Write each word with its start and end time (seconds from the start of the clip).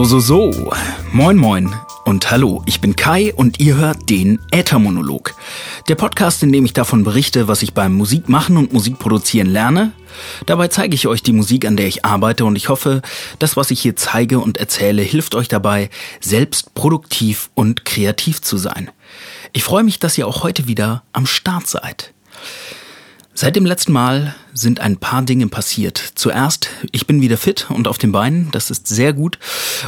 So, 0.00 0.18
so, 0.18 0.50
so. 0.50 0.72
Moin, 1.12 1.36
moin 1.36 1.74
und 2.06 2.30
hallo. 2.30 2.62
Ich 2.64 2.80
bin 2.80 2.96
Kai 2.96 3.34
und 3.34 3.60
ihr 3.60 3.76
hört 3.76 4.08
den 4.08 4.40
Äthermonolog. 4.50 5.34
Der 5.88 5.94
Podcast, 5.94 6.42
in 6.42 6.50
dem 6.54 6.64
ich 6.64 6.72
davon 6.72 7.04
berichte, 7.04 7.48
was 7.48 7.60
ich 7.60 7.74
beim 7.74 7.92
Musikmachen 7.96 8.56
und 8.56 8.72
Musikproduzieren 8.72 9.50
lerne. 9.50 9.92
Dabei 10.46 10.68
zeige 10.68 10.94
ich 10.94 11.06
euch 11.06 11.22
die 11.22 11.34
Musik, 11.34 11.66
an 11.66 11.76
der 11.76 11.86
ich 11.86 12.06
arbeite 12.06 12.46
und 12.46 12.56
ich 12.56 12.70
hoffe, 12.70 13.02
das, 13.38 13.58
was 13.58 13.70
ich 13.70 13.82
hier 13.82 13.94
zeige 13.94 14.38
und 14.38 14.56
erzähle, 14.56 15.02
hilft 15.02 15.34
euch 15.34 15.48
dabei, 15.48 15.90
selbst 16.18 16.72
produktiv 16.72 17.50
und 17.52 17.84
kreativ 17.84 18.40
zu 18.40 18.56
sein. 18.56 18.90
Ich 19.52 19.64
freue 19.64 19.84
mich, 19.84 19.98
dass 19.98 20.16
ihr 20.16 20.26
auch 20.26 20.42
heute 20.42 20.66
wieder 20.66 21.02
am 21.12 21.26
Start 21.26 21.66
seid. 21.66 22.14
Seit 23.34 23.56
dem 23.56 23.64
letzten 23.64 23.92
Mal 23.92 24.34
sind 24.52 24.80
ein 24.80 24.96
paar 24.96 25.22
Dinge 25.22 25.46
passiert. 25.46 26.12
Zuerst, 26.14 26.68
ich 26.92 27.06
bin 27.06 27.22
wieder 27.22 27.36
fit 27.36 27.70
und 27.70 27.88
auf 27.88 27.96
den 27.96 28.12
Beinen, 28.12 28.50
das 28.52 28.70
ist 28.70 28.88
sehr 28.88 29.12
gut. 29.12 29.38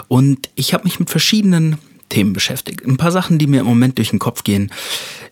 Und 0.08 0.48
ich 0.54 0.72
habe 0.74 0.84
mich 0.84 0.98
mit 0.98 1.10
verschiedenen 1.10 1.78
Themen 2.08 2.32
beschäftigt. 2.32 2.84
Ein 2.86 2.98
paar 2.98 3.10
Sachen, 3.10 3.38
die 3.38 3.46
mir 3.46 3.60
im 3.60 3.66
Moment 3.66 3.98
durch 3.98 4.10
den 4.10 4.18
Kopf 4.18 4.44
gehen, 4.44 4.70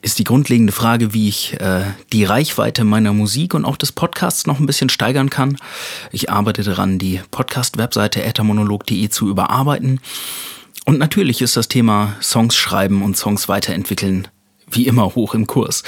ist 0.03 0.19
die 0.19 0.25
grundlegende 0.25 0.73
Frage, 0.73 1.13
wie 1.13 1.29
ich 1.29 1.61
äh, 1.61 1.83
die 2.13 2.25
Reichweite 2.25 2.85
meiner 2.85 3.13
Musik 3.13 3.55
und 3.55 3.65
auch 3.65 3.77
des 3.77 3.93
Podcasts 3.93 4.47
noch 4.47 4.59
ein 4.59 4.67
bisschen 4.67 4.89
steigern 4.89 5.31
kann. 5.31 5.57
Ich 6.11 6.31
arbeite 6.31 6.63
daran, 6.63 6.99
die 6.99 7.21
Podcast-Webseite 7.31 8.23
ethermonolog.de 8.23 9.09
zu 9.11 9.29
überarbeiten. 9.29 10.01
Und 10.87 10.99
natürlich 10.99 11.43
ist 11.43 11.57
das 11.57 11.69
Thema 11.69 12.17
Songs 12.23 12.57
schreiben 12.57 13.03
und 13.03 13.17
Songs 13.17 13.49
weiterentwickeln 13.49 14.29
wie 14.71 14.87
immer 14.87 15.15
hoch 15.15 15.35
im 15.35 15.47
Kurs. 15.47 15.83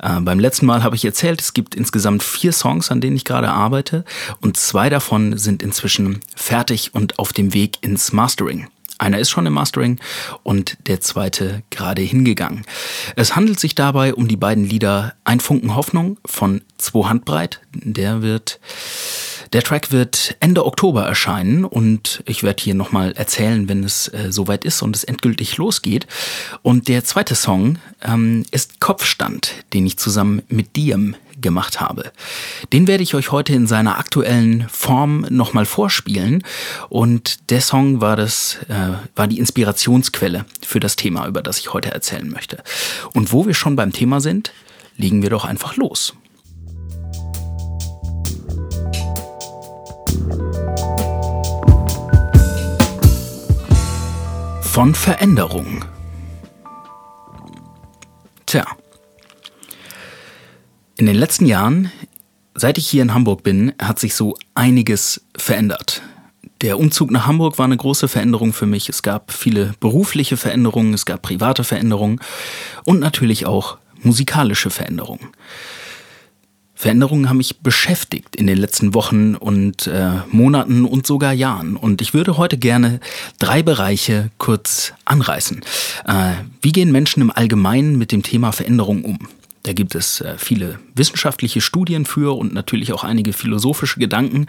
Äh, 0.00 0.20
beim 0.20 0.38
letzten 0.38 0.66
Mal 0.66 0.82
habe 0.82 0.96
ich 0.96 1.04
erzählt, 1.04 1.40
es 1.40 1.54
gibt 1.54 1.74
insgesamt 1.74 2.22
vier 2.22 2.52
Songs, 2.52 2.90
an 2.90 3.00
denen 3.00 3.16
ich 3.16 3.24
gerade 3.24 3.50
arbeite 3.50 4.04
und 4.40 4.56
zwei 4.56 4.88
davon 4.90 5.36
sind 5.38 5.62
inzwischen 5.62 6.20
fertig 6.34 6.94
und 6.94 7.18
auf 7.18 7.32
dem 7.32 7.54
Weg 7.54 7.78
ins 7.82 8.12
Mastering. 8.12 8.68
Einer 9.00 9.18
ist 9.18 9.30
schon 9.30 9.46
im 9.46 9.54
Mastering 9.54 9.98
und 10.42 10.76
der 10.86 11.00
zweite 11.00 11.62
gerade 11.70 12.02
hingegangen. 12.02 12.66
Es 13.16 13.34
handelt 13.34 13.58
sich 13.58 13.74
dabei 13.74 14.12
um 14.12 14.28
die 14.28 14.36
beiden 14.36 14.64
Lieder 14.64 15.14
Ein 15.24 15.40
Funken 15.40 15.74
Hoffnung 15.74 16.18
von 16.26 16.60
Zwei 16.76 17.08
Handbreit. 17.08 17.62
Der 17.72 18.20
wird 18.20 18.60
der 19.52 19.62
Track 19.62 19.90
wird 19.90 20.36
Ende 20.40 20.64
Oktober 20.64 21.04
erscheinen 21.04 21.64
und 21.64 22.22
ich 22.26 22.42
werde 22.42 22.62
hier 22.62 22.74
nochmal 22.74 23.12
erzählen, 23.12 23.68
wenn 23.68 23.82
es 23.82 24.08
äh, 24.08 24.30
soweit 24.30 24.64
ist 24.64 24.82
und 24.82 24.94
es 24.94 25.04
endgültig 25.04 25.56
losgeht. 25.56 26.06
Und 26.62 26.88
der 26.88 27.04
zweite 27.04 27.34
Song 27.34 27.78
ähm, 28.02 28.44
ist 28.52 28.80
Kopfstand, 28.80 29.52
den 29.72 29.86
ich 29.86 29.98
zusammen 29.98 30.42
mit 30.48 30.76
Diem 30.76 31.16
gemacht 31.40 31.80
habe. 31.80 32.12
Den 32.72 32.86
werde 32.86 33.02
ich 33.02 33.14
euch 33.14 33.32
heute 33.32 33.52
in 33.54 33.66
seiner 33.66 33.98
aktuellen 33.98 34.68
Form 34.68 35.26
nochmal 35.30 35.64
vorspielen. 35.64 36.44
Und 36.88 37.50
der 37.50 37.60
Song 37.60 38.00
war 38.00 38.16
das, 38.16 38.58
äh, 38.68 38.92
war 39.16 39.26
die 39.26 39.38
Inspirationsquelle 39.38 40.44
für 40.64 40.80
das 40.80 40.96
Thema, 40.96 41.26
über 41.26 41.42
das 41.42 41.58
ich 41.58 41.72
heute 41.72 41.90
erzählen 41.90 42.28
möchte. 42.28 42.62
Und 43.14 43.32
wo 43.32 43.46
wir 43.46 43.54
schon 43.54 43.74
beim 43.74 43.92
Thema 43.92 44.20
sind, 44.20 44.52
legen 44.96 45.22
wir 45.22 45.30
doch 45.30 45.44
einfach 45.44 45.76
los. 45.76 46.14
Von 54.80 54.94
Veränderung. 54.94 55.84
Tja. 58.46 58.64
In 60.96 61.06
den 61.06 61.16
letzten 61.16 61.44
Jahren, 61.44 61.92
seit 62.54 62.78
ich 62.78 62.88
hier 62.88 63.02
in 63.02 63.12
Hamburg 63.12 63.42
bin, 63.42 63.74
hat 63.82 63.98
sich 63.98 64.14
so 64.14 64.36
einiges 64.54 65.22
verändert. 65.36 66.02
Der 66.62 66.78
Umzug 66.78 67.10
nach 67.10 67.26
Hamburg 67.26 67.58
war 67.58 67.66
eine 67.66 67.76
große 67.76 68.08
Veränderung 68.08 68.52
für 68.52 68.66
mich. 68.66 68.88
Es 68.88 69.02
gab 69.02 69.32
viele 69.32 69.74
berufliche 69.80 70.36
Veränderungen, 70.36 70.94
es 70.94 71.04
gab 71.04 71.20
private 71.20 71.64
Veränderungen 71.64 72.20
und 72.84 73.00
natürlich 73.00 73.46
auch 73.46 73.76
musikalische 74.02 74.70
Veränderungen. 74.70 75.28
Veränderungen 76.80 77.28
haben 77.28 77.36
mich 77.36 77.58
beschäftigt 77.58 78.36
in 78.36 78.46
den 78.46 78.56
letzten 78.56 78.94
Wochen 78.94 79.34
und 79.34 79.86
äh, 79.86 80.12
Monaten 80.30 80.86
und 80.86 81.06
sogar 81.06 81.34
Jahren. 81.34 81.76
Und 81.76 82.00
ich 82.00 82.14
würde 82.14 82.38
heute 82.38 82.56
gerne 82.56 83.00
drei 83.38 83.62
Bereiche 83.62 84.30
kurz 84.38 84.94
anreißen. 85.04 85.60
Äh, 86.06 86.32
wie 86.62 86.72
gehen 86.72 86.90
Menschen 86.90 87.20
im 87.20 87.30
Allgemeinen 87.30 87.98
mit 87.98 88.12
dem 88.12 88.22
Thema 88.22 88.52
Veränderung 88.52 89.04
um? 89.04 89.18
Da 89.64 89.74
gibt 89.74 89.94
es 89.94 90.22
äh, 90.22 90.36
viele 90.38 90.78
wissenschaftliche 90.94 91.60
Studien 91.60 92.06
für 92.06 92.34
und 92.34 92.54
natürlich 92.54 92.94
auch 92.94 93.04
einige 93.04 93.34
philosophische 93.34 94.00
Gedanken. 94.00 94.46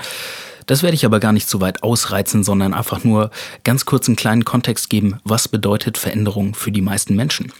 Das 0.67 0.83
werde 0.83 0.95
ich 0.95 1.05
aber 1.05 1.19
gar 1.19 1.33
nicht 1.33 1.49
so 1.49 1.59
weit 1.59 1.83
ausreizen, 1.83 2.45
sondern 2.45 2.73
einfach 2.73 3.03
nur 3.03 3.29
ganz 3.65 3.83
kurz 3.83 4.07
einen 4.07 4.15
kleinen 4.15 4.45
Kontext 4.45 4.89
geben, 4.89 5.19
was 5.25 5.49
bedeutet 5.49 5.97
Veränderung 5.97 6.55
für 6.55 6.71
die 6.71 6.81
meisten 6.81 7.13
Menschen. 7.13 7.51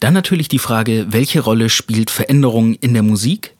Dann 0.00 0.14
natürlich 0.14 0.48
die 0.48 0.58
Frage, 0.58 1.06
welche 1.10 1.38
Rolle 1.40 1.68
spielt 1.68 2.10
Veränderung 2.10 2.74
in 2.74 2.92
der 2.94 3.04
Musik? 3.04 3.54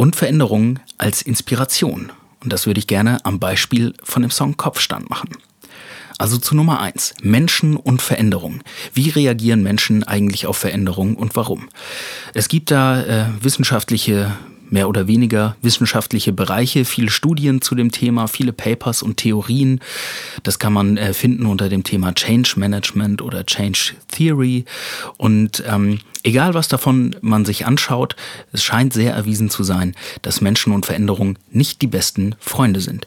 Und 0.00 0.16
Veränderungen 0.16 0.80
als 0.96 1.20
Inspiration. 1.20 2.10
Und 2.42 2.54
das 2.54 2.66
würde 2.66 2.80
ich 2.80 2.86
gerne 2.86 3.22
am 3.26 3.38
Beispiel 3.38 3.92
von 4.02 4.22
dem 4.22 4.30
Song 4.30 4.56
Kopfstand 4.56 5.10
machen. 5.10 5.28
Also 6.16 6.38
zu 6.38 6.56
Nummer 6.56 6.80
eins: 6.80 7.12
Menschen 7.20 7.76
und 7.76 8.00
Veränderung. 8.00 8.62
Wie 8.94 9.10
reagieren 9.10 9.62
Menschen 9.62 10.02
eigentlich 10.02 10.46
auf 10.46 10.56
Veränderung 10.56 11.16
und 11.16 11.36
warum? 11.36 11.68
Es 12.32 12.48
gibt 12.48 12.70
da 12.70 13.02
äh, 13.02 13.26
wissenschaftliche 13.42 14.32
mehr 14.70 14.88
oder 14.88 15.06
weniger 15.06 15.56
wissenschaftliche 15.62 16.32
Bereiche, 16.32 16.84
viele 16.84 17.10
Studien 17.10 17.60
zu 17.60 17.74
dem 17.74 17.90
Thema, 17.90 18.28
viele 18.28 18.52
Papers 18.52 19.02
und 19.02 19.16
Theorien. 19.16 19.80
Das 20.42 20.58
kann 20.58 20.72
man 20.72 20.96
äh, 20.96 21.12
finden 21.12 21.46
unter 21.46 21.68
dem 21.68 21.84
Thema 21.84 22.14
Change 22.14 22.54
Management 22.56 23.22
oder 23.22 23.44
Change 23.44 23.94
Theory. 24.08 24.64
Und 25.16 25.62
ähm, 25.66 26.00
egal 26.22 26.54
was 26.54 26.68
davon 26.68 27.16
man 27.20 27.44
sich 27.44 27.66
anschaut, 27.66 28.16
es 28.52 28.62
scheint 28.62 28.92
sehr 28.92 29.12
erwiesen 29.12 29.50
zu 29.50 29.62
sein, 29.62 29.94
dass 30.22 30.40
Menschen 30.40 30.72
und 30.72 30.86
Veränderung 30.86 31.38
nicht 31.50 31.82
die 31.82 31.86
besten 31.86 32.34
Freunde 32.38 32.80
sind. 32.80 33.06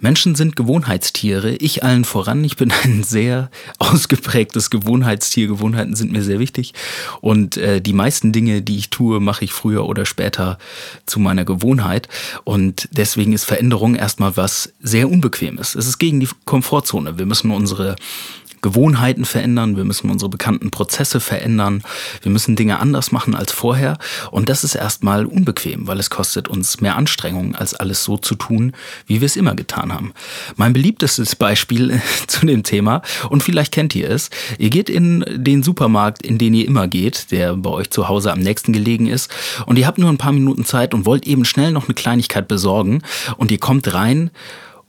Menschen 0.00 0.34
sind 0.34 0.56
Gewohnheitstiere, 0.56 1.54
ich 1.56 1.84
allen 1.84 2.04
voran. 2.04 2.42
Ich 2.44 2.56
bin 2.56 2.72
ein 2.84 3.02
sehr 3.02 3.50
ausgeprägtes 3.78 4.70
Gewohnheitstier. 4.70 5.46
Gewohnheiten 5.46 5.94
sind 5.94 6.12
mir 6.12 6.22
sehr 6.22 6.38
wichtig. 6.38 6.74
Und 7.20 7.56
äh, 7.56 7.80
die 7.80 7.92
meisten 7.92 8.32
Dinge, 8.32 8.62
die 8.62 8.78
ich 8.78 8.90
tue, 8.90 9.20
mache 9.20 9.44
ich 9.44 9.52
früher 9.52 9.86
oder 9.86 10.06
später 10.06 10.58
zu 11.06 11.20
meiner 11.20 11.44
Gewohnheit. 11.44 12.08
Und 12.44 12.88
deswegen 12.92 13.32
ist 13.32 13.44
Veränderung 13.44 13.94
erstmal 13.94 14.36
was 14.36 14.72
sehr 14.80 15.10
Unbequemes. 15.10 15.74
Es 15.74 15.86
ist 15.86 15.98
gegen 15.98 16.20
die 16.20 16.28
Komfortzone. 16.44 17.18
Wir 17.18 17.26
müssen 17.26 17.50
unsere 17.50 17.96
Gewohnheiten 18.62 19.24
verändern, 19.24 19.76
wir 19.76 19.84
müssen 19.84 20.10
unsere 20.10 20.28
bekannten 20.28 20.70
Prozesse 20.70 21.20
verändern, 21.20 21.82
wir 22.22 22.30
müssen 22.30 22.56
Dinge 22.56 22.78
anders 22.78 23.12
machen 23.12 23.34
als 23.34 23.52
vorher. 23.52 23.98
Und 24.30 24.48
das 24.48 24.64
ist 24.64 24.74
erstmal 24.74 25.24
unbequem, 25.24 25.86
weil 25.86 25.98
es 25.98 26.10
kostet 26.10 26.48
uns 26.48 26.80
mehr 26.80 26.96
Anstrengung, 26.96 27.54
als 27.54 27.74
alles 27.74 28.04
so 28.04 28.16
zu 28.16 28.34
tun, 28.34 28.72
wie 29.06 29.20
wir 29.20 29.26
es 29.26 29.36
immer 29.36 29.54
getan 29.54 29.92
haben. 29.92 30.12
Mein 30.56 30.72
beliebtestes 30.72 31.36
Beispiel 31.36 32.00
zu 32.26 32.46
dem 32.46 32.62
Thema, 32.62 33.02
und 33.28 33.42
vielleicht 33.42 33.72
kennt 33.72 33.94
ihr 33.94 34.10
es, 34.10 34.30
ihr 34.58 34.70
geht 34.70 34.90
in 34.90 35.24
den 35.28 35.62
Supermarkt, 35.62 36.24
in 36.24 36.38
den 36.38 36.54
ihr 36.54 36.66
immer 36.66 36.88
geht, 36.88 37.30
der 37.30 37.56
bei 37.56 37.70
euch 37.70 37.90
zu 37.90 38.08
Hause 38.08 38.32
am 38.32 38.40
nächsten 38.40 38.72
gelegen 38.72 39.06
ist, 39.06 39.30
und 39.66 39.78
ihr 39.78 39.86
habt 39.86 39.98
nur 39.98 40.10
ein 40.10 40.18
paar 40.18 40.32
Minuten 40.32 40.64
Zeit 40.64 40.94
und 40.94 41.06
wollt 41.06 41.26
eben 41.26 41.44
schnell 41.44 41.72
noch 41.72 41.86
eine 41.86 41.94
Kleinigkeit 41.94 42.48
besorgen, 42.48 43.02
und 43.36 43.50
ihr 43.50 43.58
kommt 43.58 43.92
rein, 43.92 44.30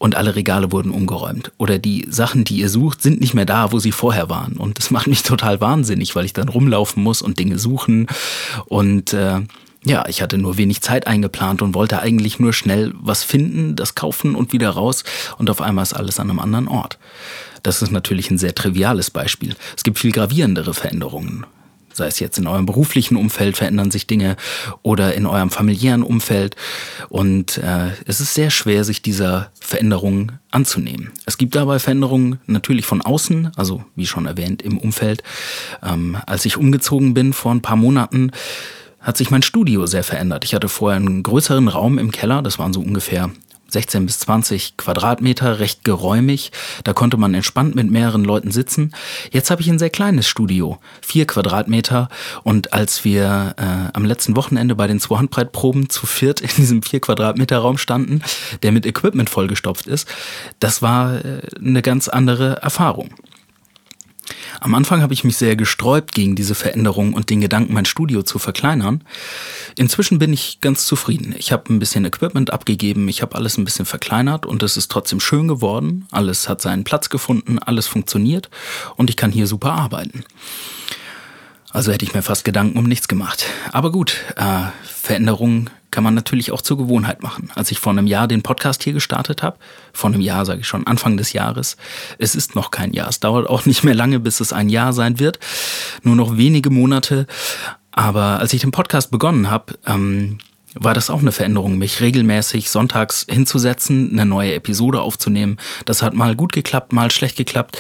und 0.02 0.16
alle 0.16 0.36
Regale 0.36 0.72
wurden 0.72 0.90
umgeräumt. 0.90 1.52
Oder 1.60 1.78
die 1.78 2.08
Sachen, 2.10 2.44
die 2.44 2.56
ihr 2.56 2.70
sucht, 2.70 3.04
sind 3.04 3.22
nicht 3.22 3.36
mehr 3.36 3.46
da, 3.46 3.72
wo 3.72 3.78
sie 3.78 3.92
vorher 3.92 4.32
waren. 4.32 4.54
Und 4.54 4.80
das 4.80 4.90
macht 4.90 5.06
mich 5.06 5.22
total 5.22 5.62
wahnsinnig, 5.62 6.16
weil 6.16 6.26
ich 6.26 6.34
dann 6.34 6.50
rumlaufen 6.50 7.04
muss 7.04 7.22
und 7.22 7.38
Dinge 7.38 7.60
suchen. 7.60 8.08
Und 8.66 9.14
äh, 9.14 9.42
ja, 9.86 10.06
ich 10.08 10.24
hatte 10.24 10.40
nur 10.40 10.58
wenig 10.58 10.82
Zeit 10.82 11.06
eingeplant 11.06 11.62
und 11.62 11.76
wollte 11.76 12.02
eigentlich 12.02 12.40
nur 12.40 12.52
schnell 12.52 12.96
was 13.00 13.24
finden, 13.24 13.76
das 13.76 13.94
kaufen 13.94 14.34
und 14.34 14.54
wieder 14.54 14.72
raus. 14.72 15.04
Und 15.38 15.52
auf 15.52 15.62
einmal 15.62 15.84
ist 15.84 15.94
alles 15.94 16.20
an 16.20 16.32
einem 16.32 16.40
anderen 16.40 16.68
Ort. 16.68 16.98
Das 17.62 17.84
ist 17.84 17.92
natürlich 17.92 18.32
ein 18.32 18.40
sehr 18.40 18.56
triviales 18.56 19.12
Beispiel. 19.12 19.56
Es 19.78 19.84
gibt 19.84 20.00
viel 20.00 20.12
gravierendere 20.12 20.74
Veränderungen 20.74 21.46
sei 21.94 22.08
es 22.08 22.20
jetzt 22.20 22.38
in 22.38 22.48
eurem 22.48 22.66
beruflichen 22.66 23.16
Umfeld 23.16 23.58
verändern 23.58 23.92
sich 23.92 24.08
Dinge 24.08 24.36
oder 24.82 25.14
in 25.14 25.26
eurem 25.26 25.50
familiären 25.50 26.04
Umfeld. 26.04 26.56
Und 27.10 27.58
äh, 27.58 27.90
es 28.06 28.20
ist 28.20 28.34
sehr 28.34 28.50
schwer, 28.50 28.84
sich 28.84 29.02
dieser 29.02 29.52
Veränderung 29.60 30.32
anzunehmen. 30.52 31.12
Es 31.26 31.38
gibt 31.38 31.56
dabei 31.56 31.80
Veränderungen 31.80 32.40
natürlich 32.48 32.86
von 32.86 33.02
außen, 33.02 33.52
also 33.56 33.84
wie 33.96 34.06
schon 34.06 34.26
erwähnt 34.26 34.62
im 34.62 34.78
Umfeld. 34.78 35.24
Ähm, 35.84 36.18
als 36.26 36.46
ich 36.46 36.58
umgezogen 36.58 37.14
bin 37.14 37.34
vor 37.34 37.54
ein 37.54 37.62
paar 37.62 37.78
Monaten, 37.78 38.32
hat 39.00 39.18
sich 39.18 39.32
mein 39.32 39.42
Studio 39.42 39.88
sehr 39.88 40.04
verändert. 40.04 40.46
Ich 40.46 40.54
hatte 40.54 40.70
vorher 40.70 40.98
einen 40.98 41.24
größeren 41.24 41.68
Raum 41.68 41.98
im 41.98 42.12
Keller, 42.12 42.42
das 42.42 42.60
waren 42.60 42.72
so 42.72 42.82
ungefähr 42.82 43.32
16 43.72 44.06
bis 44.06 44.20
20 44.20 44.78
Quadratmeter, 44.78 45.60
recht 45.60 45.84
geräumig. 45.84 46.52
Da 46.84 46.94
konnte 46.94 47.18
man 47.18 47.34
entspannt 47.34 47.76
mit 47.76 47.90
mehreren 47.90 48.24
Leuten 48.24 48.52
sitzen. 48.52 48.94
Jetzt 49.32 49.50
habe 49.50 49.62
ich 49.62 49.70
ein 49.70 49.80
sehr 49.80 49.90
kleines 49.90 50.28
Studio, 50.28 50.80
vier 51.02 51.26
Quadratmeter. 51.26 52.10
Und 52.44 52.74
als 52.74 53.04
wir 53.06 53.56
äh, 53.58 53.92
am 53.94 54.06
letzten 54.06 54.36
Wochenende 54.36 54.76
bei 54.76 54.88
den 54.88 55.00
zwei 55.00 55.18
Handbreitproben 55.18 55.90
zu 55.90 56.06
viert 56.06 56.42
in 56.42 56.50
diesem 56.58 56.84
vier 56.84 57.00
Quadratmeter 57.00 57.60
Raum 57.60 57.78
standen, 57.78 58.22
der 58.64 58.72
mit 58.72 58.86
Equipment 58.86 59.30
vollgestopft 59.30 59.88
ist, 59.88 60.08
das 60.60 60.82
war 60.82 61.24
äh, 61.24 61.42
eine 61.58 61.82
ganz 61.82 62.08
andere 62.08 62.62
Erfahrung. 62.62 63.10
Am 64.60 64.76
Anfang 64.76 65.02
habe 65.02 65.14
ich 65.14 65.24
mich 65.24 65.38
sehr 65.38 65.56
gesträubt 65.56 66.14
gegen 66.14 66.36
diese 66.36 66.56
Veränderung 66.56 67.14
und 67.14 67.30
den 67.30 67.42
Gedanken, 67.42 67.74
mein 67.74 67.86
Studio 67.86 68.24
zu 68.24 68.40
verkleinern. 68.40 69.04
Inzwischen 69.76 70.20
bin 70.20 70.34
ich 70.34 70.60
ganz 70.62 70.86
zufrieden. 70.86 71.36
Ich 71.38 71.52
habe 71.52 71.74
ein 71.74 71.80
bisschen 71.80 72.06
Equipment 72.06 72.52
abgegeben, 72.52 73.08
ich 73.08 73.22
habe 73.22 73.36
alles 73.36 73.58
ein 73.58 73.66
bisschen 73.66 73.86
verkleinert 73.86 74.46
und 74.46 74.64
es 74.64 74.78
ist 74.78 74.92
trotzdem 74.92 75.20
schön 75.20 75.48
geworden. 75.48 76.08
Alles 76.12 76.50
hat 76.50 76.62
seinen 76.62 76.84
Platz 76.84 77.10
gefunden, 77.10 77.60
alles 77.60 77.88
funktioniert 77.88 78.50
und 78.96 79.10
ich 79.10 79.18
kann 79.18 79.32
hier 79.32 79.48
super 79.48 79.74
arbeiten. 79.74 80.24
Also 81.74 81.92
hätte 81.92 82.06
ich 82.06 82.14
mir 82.14 82.22
fast 82.22 82.44
Gedanken 82.44 82.78
um 82.78 82.86
nichts 82.86 83.08
gemacht. 83.08 83.46
Aber 83.72 83.92
gut, 83.92 84.18
äh, 84.36 84.64
Veränderungen 84.84 85.70
kann 85.90 86.04
man 86.04 86.14
natürlich 86.14 86.52
auch 86.52 86.62
zur 86.62 86.78
Gewohnheit 86.78 87.22
machen. 87.22 87.50
Als 87.54 87.72
ich 87.72 87.80
vor 87.80 87.92
einem 87.92 88.08
Jahr 88.08 88.28
den 88.28 88.42
Podcast 88.42 88.84
hier 88.84 88.94
gestartet 88.94 89.44
habe, 89.44 89.58
vor 89.94 90.10
einem 90.10 90.22
Jahr 90.22 90.46
sage 90.46 90.62
ich 90.62 90.68
schon, 90.68 90.88
Anfang 90.88 91.18
des 91.18 91.34
Jahres, 91.34 91.78
es 92.18 92.34
ist 92.34 92.56
noch 92.56 92.72
kein 92.72 92.94
Jahr, 92.94 93.10
es 93.10 93.20
dauert 93.20 93.48
auch 93.50 93.66
nicht 93.66 93.84
mehr 93.84 93.96
lange, 93.96 94.20
bis 94.20 94.40
es 94.40 94.54
ein 94.54 94.70
Jahr 94.70 94.94
sein 94.94 95.20
wird, 95.20 95.40
nur 96.04 96.16
noch 96.16 96.38
wenige 96.38 96.70
Monate. 96.70 97.28
Aber 97.92 98.40
als 98.40 98.54
ich 98.54 98.62
den 98.62 98.72
Podcast 98.72 99.12
begonnen 99.12 99.50
habe, 99.50 99.78
ähm, 99.86 100.38
war 100.76 100.94
das 100.94 101.10
auch 101.10 101.20
eine 101.20 101.32
Veränderung, 101.32 101.78
mich 101.78 102.02
regelmäßig 102.02 102.70
sonntags 102.70 103.26
hinzusetzen, 103.30 104.12
eine 104.12 104.26
neue 104.26 104.54
Episode 104.54 105.02
aufzunehmen. 105.02 105.58
Das 105.86 106.02
hat 106.02 106.14
mal 106.14 106.36
gut 106.36 106.54
geklappt, 106.54 106.94
mal 106.94 107.12
schlecht 107.12 107.36
geklappt. 107.38 107.78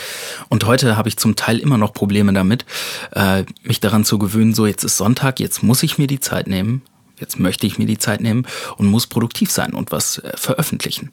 Und 0.49 0.65
heute 0.65 0.97
habe 0.97 1.09
ich 1.09 1.17
zum 1.17 1.35
Teil 1.35 1.59
immer 1.59 1.77
noch 1.77 1.93
Probleme 1.93 2.33
damit, 2.33 2.65
äh, 3.13 3.43
mich 3.63 3.79
daran 3.79 4.05
zu 4.05 4.17
gewöhnen, 4.17 4.53
so 4.53 4.65
jetzt 4.65 4.83
ist 4.83 4.97
Sonntag, 4.97 5.39
jetzt 5.39 5.63
muss 5.63 5.83
ich 5.83 5.97
mir 5.97 6.07
die 6.07 6.19
Zeit 6.19 6.47
nehmen, 6.47 6.81
jetzt 7.19 7.39
möchte 7.39 7.65
ich 7.65 7.77
mir 7.77 7.85
die 7.85 7.97
Zeit 7.97 8.21
nehmen 8.21 8.45
und 8.77 8.87
muss 8.87 9.07
produktiv 9.07 9.51
sein 9.51 9.73
und 9.73 9.91
was 9.91 10.17
äh, 10.17 10.31
veröffentlichen. 10.35 11.11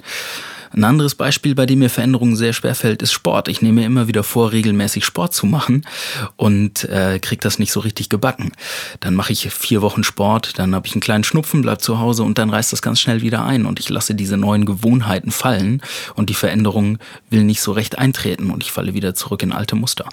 Ein 0.73 0.85
anderes 0.85 1.15
Beispiel, 1.15 1.55
bei 1.55 1.67
dem 1.67 1.81
mir 1.81 1.91
Veränderungen 1.91 2.37
sehr 2.37 2.53
schwer 2.53 2.75
fällt, 2.75 3.03
ist 3.03 3.13
Sport. 3.13 3.49
Ich 3.49 3.63
nehme 3.63 3.81
mir 3.81 3.87
immer 3.87 4.09
wieder 4.09 4.23
vor, 4.23 4.53
regelmäßig 4.53 5.05
Sport 5.05 5.35
zu 5.35 5.47
machen 5.47 5.87
und 6.37 6.85
äh, 6.85 7.19
kriege 7.19 7.41
das 7.41 7.59
nicht 7.59 7.73
so 7.73 7.81
richtig 7.81 8.09
gebacken. 8.09 8.53
Dann 9.01 9.15
mache 9.15 9.33
ich 9.33 9.51
vier 9.51 9.83
Wochen 9.83 10.05
Sport, 10.05 10.59
dann 10.59 10.75
habe 10.75 10.87
ich 10.87 10.95
einen 10.95 11.01
kleinen 11.01 11.25
Schnupfen, 11.25 11.63
bleib 11.63 11.81
zu 11.81 11.99
Hause 11.99 12.23
und 12.23 12.39
dann 12.39 12.51
reißt 12.51 12.73
das 12.73 12.83
ganz 12.83 13.01
schnell 13.01 13.23
wieder 13.23 13.45
ein 13.45 13.67
und 13.67 13.81
ich 13.81 13.89
lasse 13.89 14.15
diese 14.15 14.37
neuen 14.37 14.67
Gewohnheiten 14.67 15.31
fallen 15.31 15.83
und 16.15 16.31
die 16.31 16.35
Veränderung 16.35 16.99
will 17.31 17.45
nicht 17.45 17.61
so 17.61 17.73
recht 17.73 17.99
eintreten 17.99 18.51
und 18.51 18.63
ich 18.63 18.73
falle 18.73 18.95
wieder 18.95 19.15
zurück 19.15 19.43
in 19.43 19.53
alte 19.53 19.77
Muster. 19.77 20.09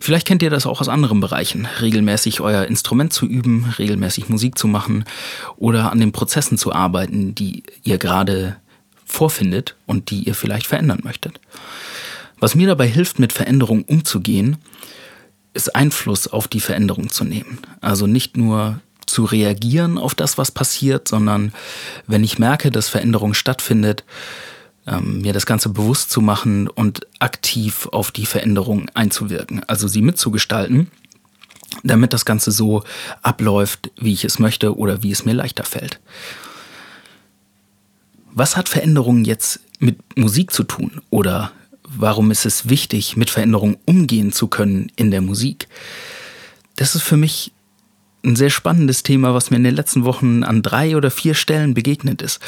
Vielleicht 0.00 0.26
kennt 0.26 0.42
ihr 0.42 0.50
das 0.50 0.66
auch 0.66 0.80
aus 0.80 0.88
anderen 0.88 1.20
Bereichen. 1.20 1.68
Regelmäßig 1.80 2.40
euer 2.40 2.64
Instrument 2.64 3.12
zu 3.12 3.26
üben, 3.26 3.72
regelmäßig 3.78 4.28
Musik 4.28 4.58
zu 4.58 4.66
machen 4.66 5.04
oder 5.56 5.92
an 5.92 6.00
den 6.00 6.12
Prozessen 6.12 6.58
zu 6.58 6.72
arbeiten, 6.72 7.34
die 7.34 7.62
ihr 7.82 7.98
gerade 7.98 8.56
vorfindet 9.10 9.76
und 9.86 10.10
die 10.10 10.24
ihr 10.24 10.34
vielleicht 10.34 10.66
verändern 10.66 11.00
möchtet. 11.02 11.40
Was 12.38 12.54
mir 12.54 12.66
dabei 12.66 12.86
hilft, 12.86 13.18
mit 13.18 13.32
Veränderungen 13.32 13.84
umzugehen, 13.84 14.56
ist 15.52 15.74
Einfluss 15.74 16.28
auf 16.28 16.48
die 16.48 16.60
Veränderung 16.60 17.10
zu 17.10 17.24
nehmen. 17.24 17.58
Also 17.80 18.06
nicht 18.06 18.36
nur 18.36 18.80
zu 19.06 19.24
reagieren 19.24 19.98
auf 19.98 20.14
das, 20.14 20.38
was 20.38 20.52
passiert, 20.52 21.08
sondern 21.08 21.52
wenn 22.06 22.24
ich 22.24 22.38
merke, 22.38 22.70
dass 22.70 22.88
Veränderung 22.88 23.34
stattfindet, 23.34 24.04
ähm, 24.86 25.20
mir 25.20 25.32
das 25.32 25.46
Ganze 25.46 25.68
bewusst 25.68 26.10
zu 26.10 26.20
machen 26.20 26.68
und 26.68 27.06
aktiv 27.18 27.88
auf 27.90 28.12
die 28.12 28.26
Veränderung 28.26 28.88
einzuwirken, 28.94 29.62
also 29.66 29.88
sie 29.88 30.00
mitzugestalten, 30.00 30.90
damit 31.82 32.12
das 32.12 32.24
Ganze 32.24 32.52
so 32.52 32.84
abläuft, 33.22 33.90
wie 33.98 34.12
ich 34.12 34.24
es 34.24 34.38
möchte 34.38 34.76
oder 34.76 35.02
wie 35.02 35.10
es 35.10 35.24
mir 35.24 35.34
leichter 35.34 35.64
fällt. 35.64 36.00
Was 38.32 38.56
hat 38.56 38.68
Veränderung 38.68 39.24
jetzt 39.24 39.60
mit 39.78 39.98
Musik 40.16 40.52
zu 40.52 40.64
tun? 40.64 41.00
Oder 41.10 41.52
warum 41.82 42.30
ist 42.30 42.46
es 42.46 42.68
wichtig, 42.68 43.16
mit 43.16 43.30
Veränderungen 43.30 43.76
umgehen 43.86 44.32
zu 44.32 44.48
können 44.48 44.90
in 44.96 45.10
der 45.10 45.20
Musik? 45.20 45.68
Das 46.76 46.94
ist 46.94 47.02
für 47.02 47.16
mich 47.16 47.52
ein 48.24 48.36
sehr 48.36 48.50
spannendes 48.50 49.02
Thema, 49.02 49.34
was 49.34 49.50
mir 49.50 49.56
in 49.56 49.64
den 49.64 49.74
letzten 49.74 50.04
Wochen 50.04 50.42
an 50.42 50.62
drei 50.62 50.96
oder 50.96 51.10
vier 51.10 51.34
Stellen 51.34 51.74
begegnet 51.74 52.22
ist. 52.22 52.40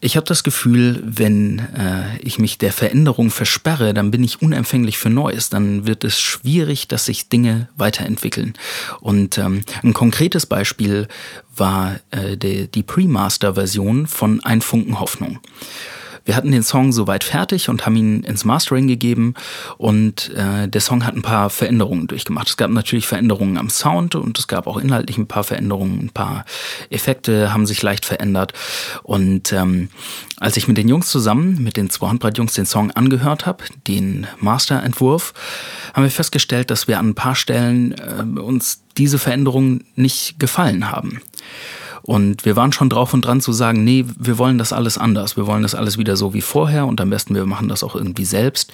Ich 0.00 0.16
habe 0.16 0.26
das 0.26 0.42
Gefühl, 0.42 1.02
wenn 1.04 1.60
äh, 1.60 2.18
ich 2.18 2.38
mich 2.38 2.58
der 2.58 2.72
Veränderung 2.72 3.30
versperre, 3.30 3.94
dann 3.94 4.10
bin 4.10 4.24
ich 4.24 4.42
unempfänglich 4.42 4.98
für 4.98 5.10
Neues. 5.10 5.50
Dann 5.50 5.86
wird 5.86 6.04
es 6.04 6.20
schwierig, 6.20 6.88
dass 6.88 7.06
sich 7.06 7.28
Dinge 7.28 7.68
weiterentwickeln. 7.76 8.54
Und 9.00 9.38
ähm, 9.38 9.62
ein 9.82 9.94
konkretes 9.94 10.46
Beispiel 10.46 11.08
war 11.56 12.00
äh, 12.10 12.36
die, 12.36 12.68
die 12.68 12.82
Pre-Master-Version 12.82 14.06
von 14.06 14.44
Ein 14.44 14.60
Funken 14.60 15.00
Hoffnung. 15.00 15.38
Wir 16.24 16.36
hatten 16.36 16.52
den 16.52 16.62
Song 16.62 16.92
soweit 16.92 17.24
fertig 17.24 17.68
und 17.68 17.84
haben 17.84 17.96
ihn 17.96 18.22
ins 18.22 18.44
Mastering 18.44 18.86
gegeben 18.86 19.34
und 19.76 20.30
äh, 20.34 20.68
der 20.68 20.80
Song 20.80 21.04
hat 21.04 21.14
ein 21.14 21.22
paar 21.22 21.50
Veränderungen 21.50 22.06
durchgemacht. 22.06 22.48
Es 22.48 22.56
gab 22.56 22.70
natürlich 22.70 23.06
Veränderungen 23.06 23.58
am 23.58 23.68
Sound 23.68 24.14
und 24.14 24.38
es 24.38 24.48
gab 24.48 24.66
auch 24.66 24.78
inhaltlich 24.78 25.18
ein 25.18 25.26
paar 25.26 25.44
Veränderungen, 25.44 26.00
ein 26.00 26.10
paar 26.10 26.44
Effekte 26.90 27.52
haben 27.52 27.66
sich 27.66 27.82
leicht 27.82 28.06
verändert 28.06 28.52
und 29.02 29.52
ähm, 29.52 29.90
als 30.38 30.56
ich 30.56 30.66
mit 30.66 30.78
den 30.78 30.88
Jungs 30.88 31.08
zusammen, 31.08 31.62
mit 31.62 31.76
den 31.76 31.90
zwei 31.90 32.08
Handbreit-Jungs 32.08 32.54
den 32.54 32.66
Song 32.66 32.90
angehört 32.90 33.46
habe, 33.46 33.64
den 33.86 34.26
Masterentwurf, 34.40 35.34
haben 35.92 36.04
wir 36.04 36.10
festgestellt, 36.10 36.70
dass 36.70 36.88
wir 36.88 36.98
an 36.98 37.10
ein 37.10 37.14
paar 37.14 37.34
Stellen 37.34 37.92
äh, 37.92 38.40
uns 38.40 38.82
diese 38.96 39.18
Veränderungen 39.18 39.84
nicht 39.94 40.38
gefallen 40.38 40.90
haben. 40.90 41.20
Und 42.06 42.44
wir 42.44 42.54
waren 42.54 42.70
schon 42.70 42.90
drauf 42.90 43.14
und 43.14 43.24
dran 43.24 43.40
zu 43.40 43.54
sagen, 43.54 43.82
nee, 43.82 44.04
wir 44.18 44.36
wollen 44.36 44.58
das 44.58 44.74
alles 44.74 44.98
anders. 44.98 45.38
Wir 45.38 45.46
wollen 45.46 45.62
das 45.62 45.74
alles 45.74 45.96
wieder 45.96 46.16
so 46.16 46.34
wie 46.34 46.42
vorher 46.42 46.86
und 46.86 47.00
am 47.00 47.08
besten 47.08 47.34
wir 47.34 47.46
machen 47.46 47.70
das 47.70 47.82
auch 47.82 47.96
irgendwie 47.96 48.26
selbst. 48.26 48.70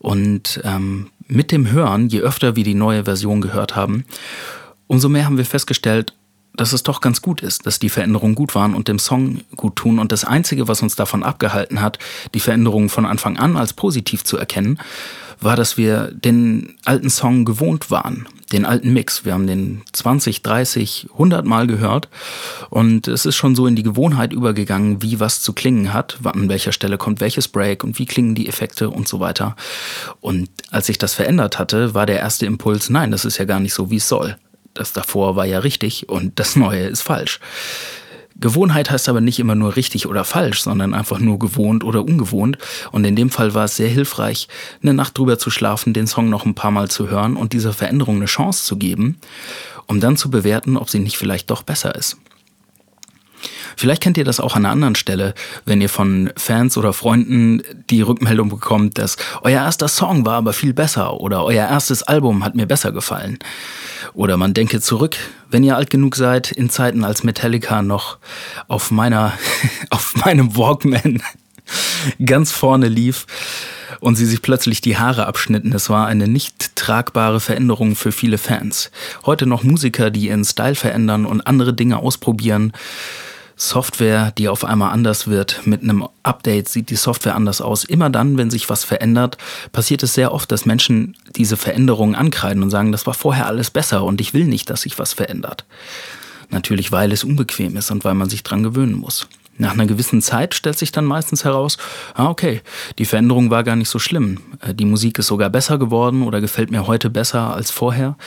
Und 0.00 0.60
ähm, 0.64 1.10
mit 1.28 1.52
dem 1.52 1.70
Hören, 1.70 2.08
je 2.08 2.20
öfter 2.20 2.56
wir 2.56 2.64
die 2.64 2.74
neue 2.74 3.04
Version 3.04 3.40
gehört 3.40 3.76
haben, 3.76 4.04
umso 4.88 5.08
mehr 5.08 5.26
haben 5.26 5.38
wir 5.38 5.44
festgestellt, 5.44 6.14
dass 6.56 6.72
es 6.72 6.82
doch 6.82 7.00
ganz 7.00 7.22
gut 7.22 7.42
ist, 7.42 7.66
dass 7.66 7.78
die 7.78 7.88
Veränderungen 7.88 8.34
gut 8.34 8.54
waren 8.54 8.74
und 8.74 8.88
dem 8.88 8.98
Song 8.98 9.40
gut 9.56 9.76
tun. 9.76 9.98
Und 9.98 10.12
das 10.12 10.24
Einzige, 10.24 10.68
was 10.68 10.82
uns 10.82 10.96
davon 10.96 11.22
abgehalten 11.22 11.80
hat, 11.80 11.98
die 12.34 12.40
Veränderungen 12.40 12.88
von 12.88 13.06
Anfang 13.06 13.36
an 13.38 13.56
als 13.56 13.72
positiv 13.72 14.24
zu 14.24 14.36
erkennen, 14.36 14.78
war, 15.40 15.56
dass 15.56 15.76
wir 15.76 16.10
den 16.12 16.76
alten 16.84 17.10
Song 17.10 17.44
gewohnt 17.44 17.90
waren, 17.90 18.26
den 18.52 18.64
alten 18.64 18.92
Mix. 18.92 19.24
Wir 19.24 19.34
haben 19.34 19.46
den 19.46 19.82
20, 19.92 20.42
30, 20.42 21.08
100 21.12 21.44
Mal 21.44 21.66
gehört 21.66 22.08
und 22.70 23.06
es 23.06 23.26
ist 23.26 23.36
schon 23.36 23.54
so 23.54 23.66
in 23.66 23.76
die 23.76 23.82
Gewohnheit 23.82 24.32
übergegangen, 24.32 25.02
wie 25.02 25.20
was 25.20 25.42
zu 25.42 25.52
klingen 25.52 25.92
hat, 25.92 26.18
an 26.24 26.48
welcher 26.48 26.72
Stelle 26.72 26.96
kommt 26.96 27.20
welches 27.20 27.48
Break 27.48 27.84
und 27.84 27.98
wie 27.98 28.06
klingen 28.06 28.34
die 28.34 28.48
Effekte 28.48 28.88
und 28.88 29.08
so 29.08 29.20
weiter. 29.20 29.56
Und 30.20 30.48
als 30.70 30.86
sich 30.86 30.98
das 30.98 31.14
verändert 31.14 31.58
hatte, 31.58 31.94
war 31.94 32.06
der 32.06 32.18
erste 32.18 32.46
Impuls, 32.46 32.88
nein, 32.88 33.10
das 33.10 33.24
ist 33.24 33.38
ja 33.38 33.44
gar 33.44 33.60
nicht 33.60 33.74
so, 33.74 33.90
wie 33.90 33.96
es 33.96 34.08
soll 34.08 34.36
das 34.78 34.92
davor 34.92 35.36
war 35.36 35.46
ja 35.46 35.60
richtig 35.60 36.08
und 36.08 36.38
das 36.38 36.56
Neue 36.56 36.86
ist 36.86 37.02
falsch. 37.02 37.40
Gewohnheit 38.38 38.90
heißt 38.90 39.08
aber 39.08 39.22
nicht 39.22 39.38
immer 39.38 39.54
nur 39.54 39.76
richtig 39.76 40.06
oder 40.06 40.24
falsch, 40.24 40.62
sondern 40.62 40.92
einfach 40.92 41.18
nur 41.18 41.38
gewohnt 41.38 41.84
oder 41.84 42.04
ungewohnt. 42.04 42.58
Und 42.92 43.04
in 43.04 43.16
dem 43.16 43.30
Fall 43.30 43.54
war 43.54 43.64
es 43.64 43.76
sehr 43.76 43.88
hilfreich, 43.88 44.48
eine 44.82 44.92
Nacht 44.92 45.16
drüber 45.16 45.38
zu 45.38 45.50
schlafen, 45.50 45.94
den 45.94 46.06
Song 46.06 46.28
noch 46.28 46.44
ein 46.44 46.54
paar 46.54 46.70
Mal 46.70 46.90
zu 46.90 47.08
hören 47.08 47.36
und 47.36 47.54
dieser 47.54 47.72
Veränderung 47.72 48.16
eine 48.16 48.26
Chance 48.26 48.64
zu 48.64 48.76
geben, 48.76 49.18
um 49.86 50.00
dann 50.00 50.18
zu 50.18 50.30
bewerten, 50.30 50.76
ob 50.76 50.90
sie 50.90 50.98
nicht 50.98 51.16
vielleicht 51.16 51.50
doch 51.50 51.62
besser 51.62 51.94
ist. 51.94 52.18
Vielleicht 53.76 54.02
kennt 54.02 54.16
ihr 54.16 54.24
das 54.24 54.40
auch 54.40 54.56
an 54.56 54.64
einer 54.64 54.72
anderen 54.72 54.94
Stelle, 54.94 55.34
wenn 55.64 55.80
ihr 55.80 55.88
von 55.88 56.30
Fans 56.36 56.76
oder 56.78 56.92
Freunden 56.92 57.62
die 57.90 58.00
Rückmeldung 58.00 58.48
bekommt, 58.48 58.98
dass 58.98 59.16
euer 59.42 59.62
erster 59.62 59.88
Song 59.88 60.24
war 60.24 60.36
aber 60.36 60.52
viel 60.52 60.72
besser 60.72 61.20
oder 61.20 61.44
euer 61.44 61.68
erstes 61.68 62.02
Album 62.02 62.44
hat 62.44 62.54
mir 62.54 62.66
besser 62.66 62.92
gefallen. 62.92 63.38
Oder 64.14 64.36
man 64.36 64.54
denke 64.54 64.80
zurück, 64.80 65.16
wenn 65.50 65.62
ihr 65.62 65.76
alt 65.76 65.90
genug 65.90 66.16
seid, 66.16 66.50
in 66.50 66.70
Zeiten 66.70 67.04
als 67.04 67.22
Metallica 67.22 67.82
noch 67.82 68.18
auf 68.66 68.90
meiner, 68.90 69.32
auf 69.90 70.16
meinem 70.16 70.56
Walkman 70.56 71.22
ganz 72.24 72.52
vorne 72.52 72.88
lief 72.88 73.26
und 74.00 74.16
sie 74.16 74.26
sich 74.26 74.42
plötzlich 74.42 74.80
die 74.80 74.96
Haare 74.96 75.26
abschnitten. 75.26 75.72
Es 75.72 75.90
war 75.90 76.06
eine 76.06 76.28
nicht 76.28 76.76
tragbare 76.76 77.40
Veränderung 77.40 77.96
für 77.96 78.12
viele 78.12 78.38
Fans. 78.38 78.90
Heute 79.24 79.46
noch 79.46 79.62
Musiker, 79.62 80.10
die 80.10 80.28
ihren 80.28 80.44
Style 80.44 80.74
verändern 80.74 81.26
und 81.26 81.46
andere 81.46 81.74
Dinge 81.74 81.98
ausprobieren. 81.98 82.72
Software, 83.58 84.32
die 84.32 84.48
auf 84.48 84.64
einmal 84.64 84.92
anders 84.92 85.28
wird. 85.28 85.66
Mit 85.66 85.82
einem 85.82 86.06
Update 86.22 86.68
sieht 86.68 86.90
die 86.90 86.96
Software 86.96 87.34
anders 87.34 87.62
aus. 87.62 87.84
Immer 87.84 88.10
dann, 88.10 88.36
wenn 88.36 88.50
sich 88.50 88.68
was 88.68 88.84
verändert, 88.84 89.38
passiert 89.72 90.02
es 90.02 90.12
sehr 90.12 90.32
oft, 90.32 90.52
dass 90.52 90.66
Menschen 90.66 91.16
diese 91.34 91.56
Veränderungen 91.56 92.14
ankreiden 92.14 92.62
und 92.62 92.68
sagen, 92.70 92.92
das 92.92 93.06
war 93.06 93.14
vorher 93.14 93.46
alles 93.46 93.70
besser 93.70 94.04
und 94.04 94.20
ich 94.20 94.34
will 94.34 94.44
nicht, 94.44 94.68
dass 94.68 94.82
sich 94.82 94.98
was 94.98 95.14
verändert. 95.14 95.64
Natürlich, 96.50 96.92
weil 96.92 97.12
es 97.12 97.24
unbequem 97.24 97.76
ist 97.76 97.90
und 97.90 98.04
weil 98.04 98.14
man 98.14 98.28
sich 98.28 98.42
dran 98.42 98.62
gewöhnen 98.62 98.94
muss. 98.94 99.26
Nach 99.58 99.72
einer 99.72 99.86
gewissen 99.86 100.20
Zeit 100.20 100.54
stellt 100.54 100.78
sich 100.78 100.92
dann 100.92 101.06
meistens 101.06 101.44
heraus, 101.44 101.78
ah 102.12 102.28
okay, 102.28 102.60
die 102.98 103.06
Veränderung 103.06 103.50
war 103.50 103.64
gar 103.64 103.76
nicht 103.76 103.88
so 103.88 103.98
schlimm. 103.98 104.38
Äh, 104.60 104.74
die 104.74 104.84
Musik 104.84 105.18
ist 105.18 105.28
sogar 105.28 105.48
besser 105.48 105.78
geworden 105.78 106.22
oder 106.22 106.42
gefällt 106.42 106.70
mir 106.70 106.86
heute 106.86 107.08
besser 107.08 107.54
als 107.54 107.70
vorher. 107.70 108.18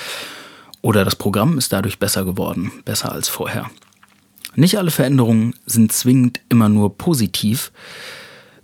Oder 0.81 1.05
das 1.05 1.15
Programm 1.15 1.59
ist 1.59 1.71
dadurch 1.71 1.99
besser 1.99 2.25
geworden, 2.25 2.71
besser 2.83 3.11
als 3.11 3.29
vorher. 3.29 3.69
Nicht 4.59 4.77
alle 4.77 4.91
Veränderungen 4.91 5.55
sind 5.65 5.91
zwingend 5.91 6.41
immer 6.49 6.69
nur 6.69 6.97
positiv 6.97 7.71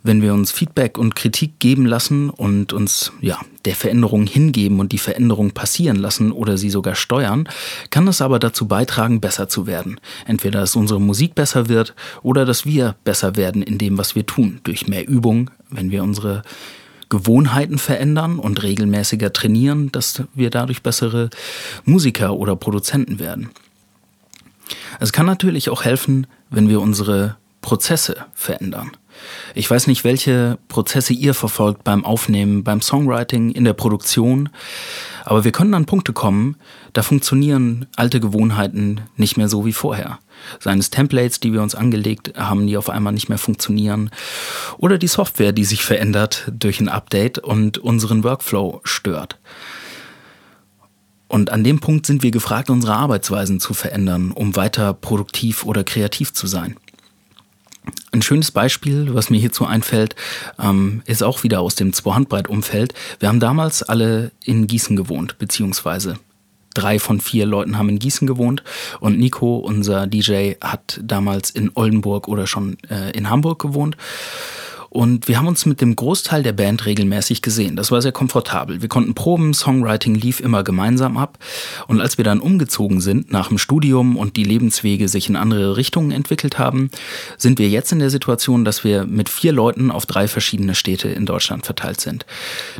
wenn 0.06 0.22
wir 0.22 0.36
uns 0.36 0.52
Feedback 0.52 1.00
und 1.00 1.16
Kritik 1.16 1.60
geben 1.60 1.88
lassen 1.88 2.30
und 2.30 2.74
uns 2.74 3.12
ja, 3.22 3.40
der 3.66 3.76
Veränderung 3.76 4.28
hingeben 4.28 4.80
und 4.80 4.92
die 4.92 5.00
Veränderung 5.00 5.52
passieren 5.52 5.96
lassen 5.96 6.32
oder 6.32 6.60
sie 6.60 6.70
sogar 6.70 6.94
steuern, 6.94 7.50
kann 7.90 8.06
das 8.06 8.22
aber 8.22 8.38
dazu 8.38 8.68
beitragen, 8.68 9.20
besser 9.20 9.50
zu 9.50 9.66
werden. 9.66 10.00
Entweder, 10.28 10.60
dass 10.60 10.76
unsere 10.76 11.02
Musik 11.02 11.34
besser 11.34 11.70
wird 11.70 11.96
oder 12.22 12.46
dass 12.46 12.68
wir 12.68 12.96
besser 13.04 13.36
werden 13.36 13.64
in 13.64 13.80
dem, 13.80 13.98
was 13.98 14.16
wir 14.16 14.28
tun, 14.28 14.60
durch 14.64 14.88
mehr 14.88 15.08
Übung, 15.08 15.50
wenn 15.72 15.90
wir 15.90 16.04
unsere 16.04 16.44
Gewohnheiten 17.10 17.80
verändern 17.80 18.38
und 18.38 18.62
regelmäßiger 18.62 19.34
trainieren, 19.34 19.92
dass 19.92 20.22
wir 20.36 20.52
dadurch 20.52 20.84
bessere 20.84 21.32
Musiker 21.84 22.36
oder 22.36 22.56
Produzenten 22.56 23.18
werden. 23.18 23.50
Es 25.00 25.12
kann 25.12 25.26
natürlich 25.26 25.70
auch 25.70 25.84
helfen, 25.84 26.28
wenn 26.50 26.70
wir 26.70 26.82
unsere 26.82 27.38
Prozesse 27.62 28.26
verändern. 28.34 28.92
Ich 29.54 29.70
weiß 29.70 29.88
nicht, 29.88 30.04
welche 30.04 30.58
Prozesse 30.68 31.14
ihr 31.14 31.34
verfolgt 31.34 31.84
beim 31.84 32.04
Aufnehmen, 32.06 32.64
beim 32.64 32.82
Songwriting, 32.82 33.52
in 33.52 33.64
der 33.64 33.74
Produktion, 33.74 34.50
aber 35.24 35.44
wir 35.44 35.52
können 35.52 35.74
an 35.74 35.86
Punkte 35.86 36.14
kommen, 36.14 36.58
da 36.94 37.02
funktionieren 37.02 37.88
alte 37.96 38.20
Gewohnheiten 38.20 39.02
nicht 39.18 39.38
mehr 39.38 39.50
so 39.50 39.66
wie 39.66 39.74
vorher. 39.74 40.20
Seien 40.60 40.80
es 40.80 40.92
Templates, 40.92 41.40
die 41.40 41.54
wir 41.54 41.64
uns 41.64 41.76
angelegt 41.76 42.34
haben, 42.36 42.68
die 42.68 42.78
auf 42.78 42.90
einmal 42.90 43.14
nicht 43.14 43.30
mehr 43.30 43.38
funktionieren, 43.38 44.12
oder 44.78 44.98
die 44.98 45.08
Software, 45.08 45.52
die 45.52 45.66
sich 45.66 45.84
verändert 45.84 46.52
durch 46.52 46.80
ein 46.80 46.90
Update 46.90 47.40
und 47.40 47.78
unseren 47.78 48.24
Workflow 48.24 48.82
stört. 48.84 49.40
Und 51.28 51.52
an 51.52 51.64
dem 51.64 51.80
Punkt 51.80 52.06
sind 52.06 52.24
wir 52.24 52.32
gefragt, 52.32 52.70
unsere 52.70 52.94
Arbeitsweisen 52.94 53.60
zu 53.60 53.74
verändern, 53.74 54.32
um 54.32 54.56
weiter 54.56 54.94
produktiv 54.94 55.66
oder 55.66 55.84
kreativ 55.84 56.34
zu 56.34 56.48
sein. 56.48 56.76
Ein 58.12 58.22
schönes 58.22 58.52
Beispiel, 58.52 59.14
was 59.14 59.30
mir 59.30 59.40
hierzu 59.40 59.66
einfällt, 59.66 60.16
ähm, 60.60 61.02
ist 61.06 61.24
auch 61.24 61.44
wieder 61.44 61.62
aus 61.62 61.76
dem 61.76 61.94
Zwei-Handbreit-Umfeld. 61.94 62.94
Wir 63.20 63.30
haben 63.30 63.40
damals 63.40 63.84
alle 63.84 64.32
in 64.44 64.68
Gießen 64.68 64.96
gewohnt, 64.96 65.38
beziehungsweise 65.38 66.16
drei 66.74 67.00
von 67.00 67.20
vier 67.20 67.46
Leuten 67.46 67.78
haben 67.78 67.90
in 67.90 68.00
Gießen 68.00 68.28
gewohnt 68.28 68.64
und 69.00 69.18
Nico, 69.18 69.58
unser 69.58 70.08
DJ, 70.08 70.54
hat 70.62 71.00
damals 71.04 71.50
in 71.50 71.72
Oldenburg 71.74 72.28
oder 72.28 72.48
schon 72.48 72.78
äh, 72.90 73.12
in 73.12 73.30
Hamburg 73.30 73.60
gewohnt. 73.62 73.98
Und 74.96 75.28
wir 75.28 75.38
haben 75.38 75.48
uns 75.48 75.66
mit 75.66 75.82
dem 75.82 75.94
Großteil 75.94 76.42
der 76.42 76.54
Band 76.54 76.86
regelmäßig 76.86 77.42
gesehen. 77.42 77.76
Das 77.76 77.92
war 77.92 78.02
sehr 78.02 78.14
komfortabel. 78.14 78.82
Wir 78.82 78.88
konnten 78.88 79.14
proben, 79.14 79.54
Songwriting 79.54 80.16
lief 80.16 80.40
immer 80.40 80.64
gemeinsam 80.64 81.18
ab. 81.18 81.38
Und 81.88 82.00
als 82.00 82.18
wir 82.18 82.24
dann 82.24 82.40
umgezogen 82.40 83.02
sind 83.02 83.30
nach 83.30 83.50
dem 83.50 83.58
Studium 83.58 84.16
und 84.16 84.38
die 84.38 84.46
Lebenswege 84.46 85.10
sich 85.10 85.28
in 85.28 85.36
andere 85.36 85.76
Richtungen 85.76 86.12
entwickelt 86.12 86.60
haben, 86.60 86.92
sind 87.38 87.60
wir 87.60 87.68
jetzt 87.68 87.92
in 87.92 88.00
der 88.00 88.10
Situation, 88.10 88.64
dass 88.64 88.86
wir 88.86 89.04
mit 89.04 89.28
vier 89.28 89.52
Leuten 89.52 89.92
auf 89.92 90.06
drei 90.06 90.30
verschiedene 90.30 90.76
Städte 90.76 91.10
in 91.10 91.26
Deutschland 91.26 91.66
verteilt 91.66 92.00
sind. 92.00 92.26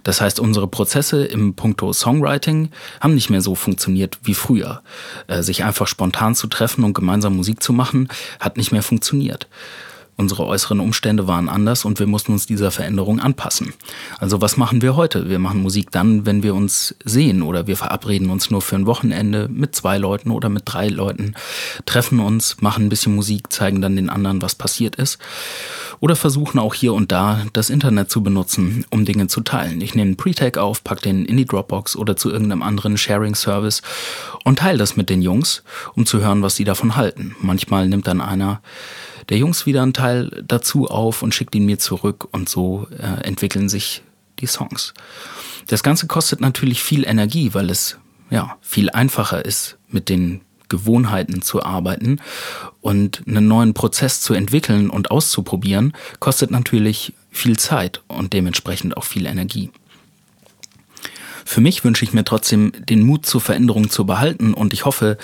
Das 0.04 0.22
heißt, 0.22 0.40
unsere 0.40 0.70
Prozesse 0.70 1.26
im 1.26 1.56
Punkto 1.56 1.92
Songwriting 1.92 2.70
haben 3.02 3.16
nicht 3.16 3.30
mehr 3.30 3.42
so 3.42 3.56
funktioniert 3.56 4.20
wie 4.24 4.36
früher. 4.36 4.84
Äh, 5.28 5.44
sich 5.44 5.66
einfach 5.66 5.88
spontan 5.88 6.34
zu 6.34 6.48
treffen 6.48 6.86
und 6.86 6.94
gemeinsam 6.94 7.36
Musik 7.36 7.62
zu 7.62 7.74
machen, 7.74 8.08
hat 8.40 8.56
nicht 8.56 8.72
mehr 8.72 8.84
funktioniert. 8.84 9.50
Unsere 10.18 10.46
äußeren 10.46 10.80
Umstände 10.80 11.28
waren 11.28 11.50
anders 11.50 11.84
und 11.84 12.00
wir 12.00 12.08
mussten 12.08 12.32
uns 12.32 12.46
dieser 12.46 12.72
Veränderung 12.72 13.20
anpassen. 13.20 13.74
Also 14.18 14.42
was 14.42 14.56
machen 14.56 14.82
wir 14.82 14.96
heute? 14.96 15.30
Wir 15.30 15.40
machen 15.40 15.62
Musik 15.62 15.92
dann, 15.92 16.26
wenn 16.26 16.42
wir 16.42 16.56
uns 16.56 16.96
sehen 17.04 17.42
oder 17.42 17.68
wir 17.68 17.76
verabreden 17.76 18.30
uns 18.30 18.50
nur 18.50 18.62
für 18.62 18.78
ein 18.78 18.86
Wochenende 18.86 19.50
mit 19.50 19.76
zwei 19.76 19.98
Leuten 19.98 20.32
oder 20.32 20.48
mit 20.48 20.64
drei 20.66 20.88
Leuten, 20.88 21.36
treffen 21.86 22.20
uns, 22.20 22.62
machen 22.62 22.86
ein 22.86 22.90
bisschen 22.90 23.14
Musik, 23.14 23.52
zeigen 23.52 23.82
dann 23.82 23.98
den 23.98 24.10
anderen, 24.10 24.42
was 24.42 24.56
passiert 24.56 24.96
ist 24.96 25.20
oder 26.00 26.16
versuchen 26.16 26.60
auch 26.60 26.74
hier 26.74 26.94
und 26.94 27.12
da 27.12 27.42
das 27.54 27.70
Internet 27.70 28.10
zu 28.10 28.24
benutzen, 28.24 28.86
um 28.90 29.06
Dinge 29.06 29.28
zu 29.28 29.42
teilen. 29.42 29.82
Ich 29.82 29.96
nehme 29.96 30.10
einen 30.10 30.18
Pre-Tag 30.18 30.58
auf, 30.58 30.84
pack 30.84 31.02
den 31.02 31.26
in 31.26 31.38
die 31.38 31.46
Dropbox 31.46 31.96
oder 31.96 32.16
zu 32.16 32.32
irgendeinem 32.32 32.64
anderen 32.64 32.98
Sharing-Service 32.98 33.82
und 34.44 34.60
teile 34.60 34.78
das 34.78 34.96
mit 34.96 35.10
den 35.10 35.22
Jungs, 35.22 35.64
um 35.96 36.06
zu 36.06 36.22
hören, 36.22 36.42
was 36.42 36.56
sie 36.56 36.64
davon 36.64 36.96
halten. 36.96 37.36
Manchmal 37.42 37.88
nimmt 37.88 38.08
dann 38.08 38.22
einer 38.22 38.62
der 39.30 39.38
Jungs 39.38 39.66
wieder 39.66 39.82
einen 39.82 39.94
Teil 39.94 40.44
dazu 40.48 40.88
auf 40.88 41.24
und 41.24 41.34
schickt 41.34 41.56
ihn 41.56 41.66
mir 41.66 41.80
zurück 41.80 42.28
und 42.32 42.50
so 42.50 42.88
äh, 42.98 43.24
entwickeln 43.24 43.70
sich 43.70 44.04
die 44.40 44.48
Songs. 44.48 44.94
Das 45.68 45.84
Ganze 45.84 46.08
kostet 46.08 46.42
natürlich 46.42 46.84
viel 46.84 47.06
Energie, 47.06 47.54
weil 47.54 47.70
es 47.70 47.98
ja 48.30 48.58
viel 48.62 48.90
einfacher 48.90 49.44
ist, 49.46 49.78
mit 49.90 50.10
den 50.10 50.42
Gewohnheiten 50.70 51.42
zu 51.42 51.64
arbeiten 51.64 52.20
und 52.82 53.24
einen 53.28 53.48
neuen 53.48 53.74
Prozess 53.74 54.22
zu 54.22 54.34
entwickeln 54.34 54.90
und 54.90 55.12
auszuprobieren, 55.12 55.94
kostet 56.20 56.52
natürlich 56.52 57.14
viel 57.32 57.58
Zeit 57.58 58.02
und 58.08 58.34
dementsprechend 58.34 58.98
auch 58.98 59.04
viel 59.04 59.26
Energie. 59.26 59.72
Für 61.48 61.62
mich 61.62 61.84
wünsche 61.84 62.04
ich 62.04 62.12
mir 62.12 62.26
trotzdem 62.26 62.72
den 62.90 63.04
Mut 63.04 63.28
zur 63.28 63.40
Veränderung 63.40 63.92
zu 63.92 64.06
behalten 64.06 64.56
und 64.56 64.74
ich 64.74 64.84
hoffe, 64.84 65.18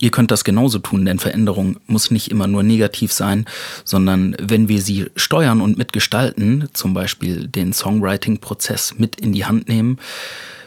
ihr 0.00 0.10
könnt 0.10 0.30
das 0.30 0.42
genauso 0.42 0.78
tun, 0.78 1.04
denn 1.04 1.18
Veränderung 1.18 1.76
muss 1.86 2.10
nicht 2.10 2.30
immer 2.30 2.46
nur 2.46 2.62
negativ 2.62 3.12
sein, 3.12 3.44
sondern 3.84 4.34
wenn 4.40 4.68
wir 4.68 4.80
sie 4.80 5.06
steuern 5.16 5.60
und 5.60 5.76
mitgestalten, 5.76 6.68
zum 6.72 6.94
Beispiel 6.94 7.46
den 7.46 7.74
Songwriting-Prozess 7.74 8.94
mit 8.96 9.20
in 9.20 9.32
die 9.32 9.44
Hand 9.44 9.68
nehmen, 9.68 9.98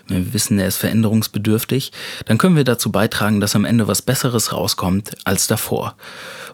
wenn 0.07 0.25
wir 0.25 0.33
wissen, 0.33 0.59
er 0.59 0.67
ist 0.67 0.77
veränderungsbedürftig, 0.77 1.91
dann 2.25 2.37
können 2.37 2.55
wir 2.55 2.63
dazu 2.63 2.91
beitragen, 2.91 3.39
dass 3.41 3.55
am 3.55 3.65
Ende 3.65 3.87
was 3.87 4.03
Besseres 4.03 4.53
rauskommt 4.53 5.17
als 5.23 5.47
davor. 5.47 5.95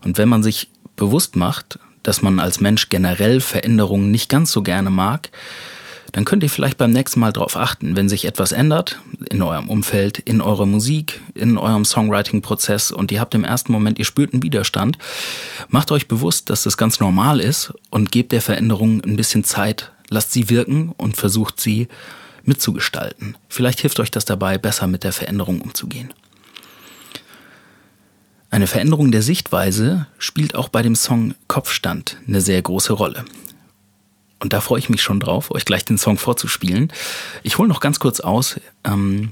Und 0.03 0.17
wenn 0.17 0.29
man 0.29 0.43
sich 0.43 0.69
bewusst 0.95 1.35
macht, 1.35 1.77
dass 2.03 2.21
man 2.21 2.39
als 2.39 2.62
Mensch 2.62 2.88
generell 2.88 3.41
Veränderungen 3.41 4.12
nicht 4.12 4.29
ganz 4.29 4.51
so 4.51 4.62
gerne 4.62 4.91
mag, 4.91 5.29
dann 6.15 6.24
könnt 6.24 6.43
ihr 6.43 6.50
vielleicht 6.50 6.77
beim 6.77 6.91
nächsten 6.91 7.19
Mal 7.19 7.34
darauf 7.34 7.57
achten, 7.57 7.98
wenn 7.98 8.07
sich 8.07 8.24
etwas 8.24 8.53
ändert 8.53 9.01
in 9.29 9.41
eurem 9.41 9.67
Umfeld, 9.67 10.17
in 10.17 10.39
eurer 10.39 10.65
Musik, 10.65 11.19
in 11.34 11.57
eurem 11.57 11.84
Songwriting-Prozess 11.84 12.93
und 12.93 13.12
ihr 13.12 13.19
habt 13.19 13.36
im 13.36 13.43
ersten 13.43 13.74
Moment, 13.74 14.00
ihr 14.00 14.05
spürt 14.05 14.31
einen 14.31 14.41
Widerstand, 14.41 14.98
macht 15.67 15.91
euch 15.91 16.07
bewusst, 16.07 16.50
dass 16.50 16.63
das 16.63 16.77
ganz 16.77 17.01
normal 17.01 17.41
ist 17.41 17.74
und 17.89 18.13
gebt 18.13 18.31
der 18.31 18.41
Veränderung 18.41 19.03
ein 19.03 19.17
bisschen 19.17 19.43
Zeit, 19.43 19.91
lasst 20.10 20.31
sie 20.31 20.50
wirken 20.50 20.93
und 20.95 21.17
versucht 21.17 21.60
sie 21.60 21.89
mitzugestalten. 22.45 23.36
Vielleicht 23.50 23.81
hilft 23.81 24.00
euch 24.00 24.10
das 24.10 24.24
dabei, 24.24 24.57
besser 24.57 24.88
mit 24.88 25.03
der 25.03 25.12
Veränderung 25.12 25.60
umzugehen. 25.60 26.13
Eine 28.51 28.67
Veränderung 28.67 29.12
der 29.12 29.22
Sichtweise 29.22 30.07
spielt 30.17 30.55
auch 30.55 30.69
bei 30.69 30.81
dem 30.81 30.95
Song 30.95 31.34
Kopfstand 31.50 32.15
eine 32.25 32.39
sehr 32.39 32.62
große 32.62 32.93
Rolle. 32.93 33.25
Und 34.39 34.53
da 34.53 34.61
freue 34.61 34.79
ich 34.79 34.89
mich 34.89 35.01
schon 35.01 35.19
drauf, 35.19 35.51
euch 35.51 35.65
gleich 35.65 35.85
den 35.85 35.97
Song 35.97 36.17
vorzuspielen. 36.17 36.91
Ich 37.43 37.57
hole 37.57 37.69
noch 37.69 37.79
ganz 37.79 37.99
kurz 37.99 38.19
aus, 38.19 38.59
ähm, 38.83 39.31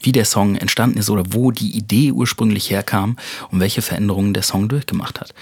wie 0.00 0.12
der 0.12 0.24
Song 0.24 0.56
entstanden 0.56 0.98
ist 0.98 1.10
oder 1.10 1.24
wo 1.30 1.50
die 1.50 1.76
Idee 1.76 2.12
ursprünglich 2.12 2.70
herkam 2.70 3.16
und 3.50 3.60
welche 3.60 3.82
Veränderungen 3.82 4.32
der 4.32 4.42
Song 4.42 4.68
durchgemacht 4.68 5.20
hat. 5.20 5.34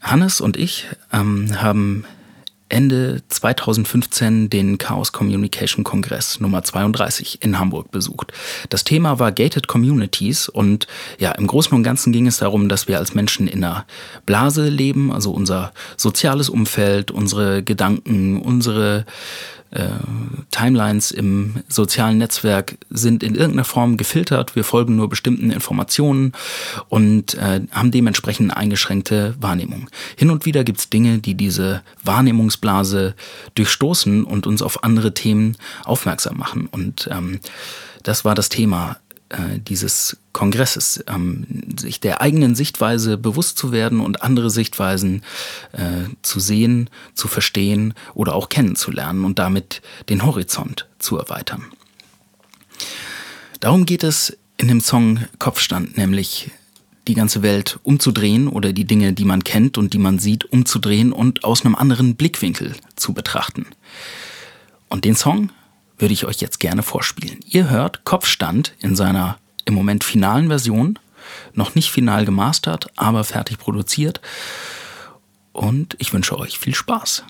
Hannes 0.00 0.40
und 0.40 0.56
ich 0.56 0.88
ähm, 1.12 1.62
haben 1.62 2.04
Ende 2.68 3.22
2015 3.28 4.48
den 4.48 4.78
Chaos 4.78 5.12
Communication 5.12 5.84
Kongress 5.84 6.40
Nummer 6.40 6.62
32 6.62 7.42
in 7.42 7.58
Hamburg 7.58 7.90
besucht. 7.90 8.32
Das 8.70 8.84
Thema 8.84 9.18
war 9.18 9.32
Gated 9.32 9.68
Communities 9.68 10.48
und 10.48 10.86
ja, 11.18 11.32
im 11.32 11.46
Großen 11.46 11.72
und 11.74 11.82
Ganzen 11.82 12.12
ging 12.12 12.26
es 12.26 12.38
darum, 12.38 12.68
dass 12.68 12.88
wir 12.88 12.98
als 12.98 13.14
Menschen 13.14 13.48
in 13.48 13.62
einer 13.62 13.84
Blase 14.26 14.68
leben, 14.68 15.12
also 15.12 15.30
unser 15.30 15.72
soziales 15.96 16.48
Umfeld, 16.48 17.10
unsere 17.10 17.62
Gedanken, 17.62 18.40
unsere 18.40 19.04
äh, 19.74 19.88
Timelines 20.50 21.10
im 21.10 21.56
sozialen 21.68 22.18
Netzwerk 22.18 22.76
sind 22.90 23.22
in 23.22 23.34
irgendeiner 23.34 23.64
Form 23.64 23.96
gefiltert. 23.96 24.56
Wir 24.56 24.64
folgen 24.64 24.96
nur 24.96 25.08
bestimmten 25.08 25.50
Informationen 25.50 26.32
und 26.88 27.34
äh, 27.34 27.60
haben 27.72 27.90
dementsprechend 27.90 28.56
eingeschränkte 28.56 29.34
Wahrnehmung. 29.40 29.90
Hin 30.16 30.30
und 30.30 30.46
wieder 30.46 30.64
gibt 30.64 30.78
es 30.78 30.90
Dinge, 30.90 31.18
die 31.18 31.34
diese 31.34 31.82
Wahrnehmungsblase 32.04 33.14
durchstoßen 33.54 34.24
und 34.24 34.46
uns 34.46 34.62
auf 34.62 34.84
andere 34.84 35.12
Themen 35.12 35.56
aufmerksam 35.84 36.38
machen. 36.38 36.68
Und 36.70 37.08
ähm, 37.10 37.40
das 38.04 38.24
war 38.24 38.34
das 38.34 38.48
Thema 38.48 38.98
äh, 39.30 39.58
dieses 39.58 40.18
Kongresses, 40.32 41.04
ähm, 41.06 41.46
sich 41.78 42.00
der 42.00 42.20
eigenen 42.20 42.54
Sichtweise 42.54 43.16
bewusst 43.16 43.58
zu 43.58 43.72
werden 43.72 44.00
und 44.00 44.22
andere 44.22 44.50
Sichtweisen 44.50 45.22
äh, 45.72 46.08
zu 46.22 46.40
sehen, 46.40 46.90
zu 47.14 47.28
verstehen 47.28 47.94
oder 48.14 48.34
auch 48.34 48.48
kennenzulernen 48.48 49.24
und 49.24 49.38
damit 49.38 49.82
den 50.08 50.24
Horizont 50.24 50.88
zu 50.98 51.16
erweitern. 51.16 51.64
Darum 53.60 53.86
geht 53.86 54.04
es 54.04 54.36
in 54.56 54.68
dem 54.68 54.80
Song 54.80 55.24
Kopfstand, 55.38 55.96
nämlich 55.96 56.50
die 57.08 57.14
ganze 57.14 57.42
Welt 57.42 57.78
umzudrehen 57.82 58.48
oder 58.48 58.72
die 58.72 58.84
Dinge, 58.84 59.12
die 59.12 59.24
man 59.24 59.44
kennt 59.44 59.78
und 59.78 59.92
die 59.92 59.98
man 59.98 60.18
sieht, 60.18 60.44
umzudrehen 60.44 61.12
und 61.12 61.44
aus 61.44 61.64
einem 61.64 61.74
anderen 61.74 62.16
Blickwinkel 62.16 62.74
zu 62.96 63.12
betrachten. 63.12 63.66
Und 64.88 65.04
den 65.04 65.14
Song 65.14 65.50
würde 65.98 66.14
ich 66.14 66.24
euch 66.24 66.40
jetzt 66.40 66.60
gerne 66.60 66.82
vorspielen. 66.82 67.40
Ihr 67.46 67.70
hört 67.70 68.04
Kopfstand 68.04 68.74
in 68.80 68.96
seiner 68.96 69.38
im 69.64 69.74
Moment 69.74 70.04
finalen 70.04 70.48
Version, 70.48 70.98
noch 71.54 71.74
nicht 71.74 71.90
final 71.90 72.24
gemastert, 72.24 72.88
aber 72.96 73.24
fertig 73.24 73.58
produziert. 73.58 74.20
Und 75.52 75.96
ich 75.98 76.12
wünsche 76.12 76.38
euch 76.38 76.58
viel 76.58 76.74
Spaß. 76.74 77.24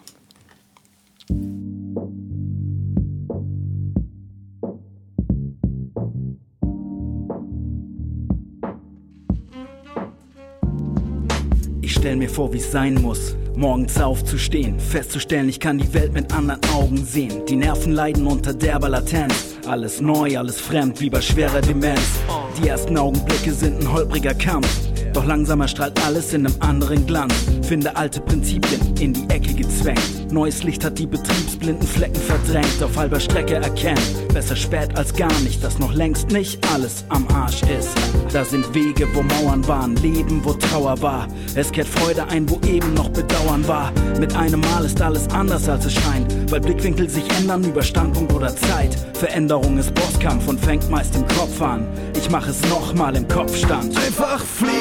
Ich 11.80 11.92
stell 11.92 12.16
mir 12.16 12.30
vor, 12.30 12.52
wie's 12.52 12.71
sein 12.71 12.94
muss, 12.94 13.37
morgens 13.56 14.00
aufzustehen, 14.00 14.78
festzustellen, 14.78 15.49
ich 15.49 15.61
kann 15.61 15.78
die 15.78 15.92
Welt 15.94 16.12
mit 16.12 16.32
anderen 16.32 16.61
Augen 16.73 17.04
sehen. 17.04 17.44
Die 17.46 17.56
Nerven 17.56 17.92
leiden 17.92 18.26
unter 18.26 18.54
derber 18.54 18.88
Latenz, 18.88 19.56
alles 19.66 20.00
neu, 20.00 20.37
alles 20.37 20.61
fremd, 20.61 21.00
wie 21.00 21.11
bei 21.11 21.20
schwerer 21.20 21.61
Demenz. 21.61 22.20
Die 22.61 22.68
ersten 22.68 22.96
Augenblicke 22.96 23.52
sind 23.52 23.80
ein 23.80 23.92
holpriger 23.92 24.34
Kampf. 24.34 24.93
Doch 25.14 25.25
langsamer 25.25 25.68
strahlt 25.68 26.04
alles 26.04 26.35
in 26.35 26.44
einem 26.44 26.56
anderen 26.61 27.06
Glanz. 27.06 27.33
Finde 27.62 27.97
alte 27.97 28.21
Prinzipien 28.21 28.80
in 29.00 29.12
die 29.12 29.30
Ecke 29.30 29.54
gezwängt. 29.54 30.33
Neues 30.33 30.64
Licht 30.64 30.85
hat 30.85 30.99
die 30.99 31.06
betriebsblinden 31.06 31.87
Flecken 31.87 32.21
verdrängt. 32.21 32.83
Auf 32.83 32.97
halber 32.97 33.21
Strecke 33.21 33.54
erkennen, 33.54 34.02
besser 34.33 34.56
spät 34.56 34.97
als 34.97 35.14
gar 35.14 35.33
nicht, 35.40 35.62
dass 35.62 35.78
noch 35.78 35.94
längst 35.94 36.33
nicht 36.33 36.59
alles 36.75 37.04
am 37.09 37.26
Arsch 37.28 37.62
ist. 37.62 37.94
Da 38.33 38.44
sind 38.44 38.75
Wege, 38.75 39.06
wo 39.14 39.23
Mauern 39.23 39.66
waren, 39.68 39.94
Leben, 39.97 40.44
wo 40.44 40.52
Trauer 40.54 41.00
war. 41.00 41.28
Es 41.54 41.71
kehrt 41.71 41.87
Freude 41.87 42.26
ein, 42.28 42.50
wo 42.50 42.59
eben 42.66 42.92
noch 42.94 43.11
Bedauern 43.11 43.66
war. 43.68 43.92
Mit 44.18 44.35
einem 44.35 44.61
Mal 44.61 44.85
ist 44.85 45.00
alles 45.00 45.28
anders 45.30 45.68
als 45.68 45.85
es 45.85 45.92
scheint, 45.92 46.50
weil 46.50 46.61
Blickwinkel 46.61 47.09
sich 47.09 47.25
ändern 47.38 47.62
über 47.62 47.83
Standpunkt 47.83 48.33
oder 48.33 48.54
Zeit. 48.56 48.97
Veränderung 49.14 49.78
ist 49.78 49.94
Bosskampf 49.94 50.49
und 50.49 50.59
fängt 50.59 50.90
meist 50.90 51.14
im 51.14 51.26
Kopf 51.28 51.62
an. 51.62 51.87
Ich 52.16 52.28
mach 52.28 52.49
es 52.49 52.61
nochmal 52.68 53.14
im 53.14 53.28
Kopfstand. 53.28 53.97
Einfach 53.97 54.40
fliegen, 54.40 54.73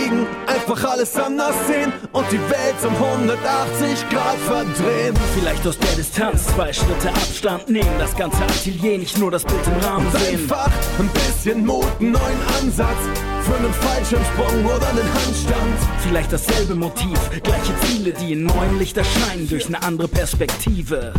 einfach 0.47 0.91
alles 0.91 1.15
anders 1.15 1.55
sehen 1.67 1.91
und 2.11 2.25
die 2.31 2.39
Welt 2.39 2.75
um 2.85 2.93
180 2.95 4.09
Grad 4.09 4.37
verdrehen. 4.45 5.13
Vielleicht 5.35 5.65
aus 5.67 5.77
der 5.77 5.95
Distanz 5.95 6.47
zwei 6.47 6.71
Schritte 6.73 7.09
Abstand 7.09 7.69
nehmen, 7.69 7.89
das 7.99 8.15
ganze 8.15 8.43
Atelier, 8.43 8.97
nicht 8.97 9.17
nur 9.17 9.31
das 9.31 9.43
Bild 9.43 9.65
im 9.67 9.85
Rahmen 9.85 10.05
Und 10.07 10.17
sehen. 10.17 10.39
einfach 10.41 10.71
ein 10.99 11.09
bisschen 11.09 11.65
Mut, 11.65 11.85
einen 11.99 12.11
neuen 12.11 12.41
Ansatz 12.61 12.97
für 13.41 13.55
einen 13.55 13.73
Fallschirmsprung 13.73 14.65
oder 14.65 14.87
einen 14.89 15.13
Handstand. 15.13 15.77
Vielleicht 15.99 16.31
dasselbe 16.31 16.75
Motiv, 16.75 17.19
gleiche 17.43 17.73
Ziele, 17.85 18.13
die 18.13 18.33
in 18.33 18.43
neuem 18.45 18.79
Licht 18.79 18.97
erscheinen 18.97 19.47
durch 19.49 19.67
eine 19.67 19.81
andere 19.83 20.07
Perspektive. 20.07 21.13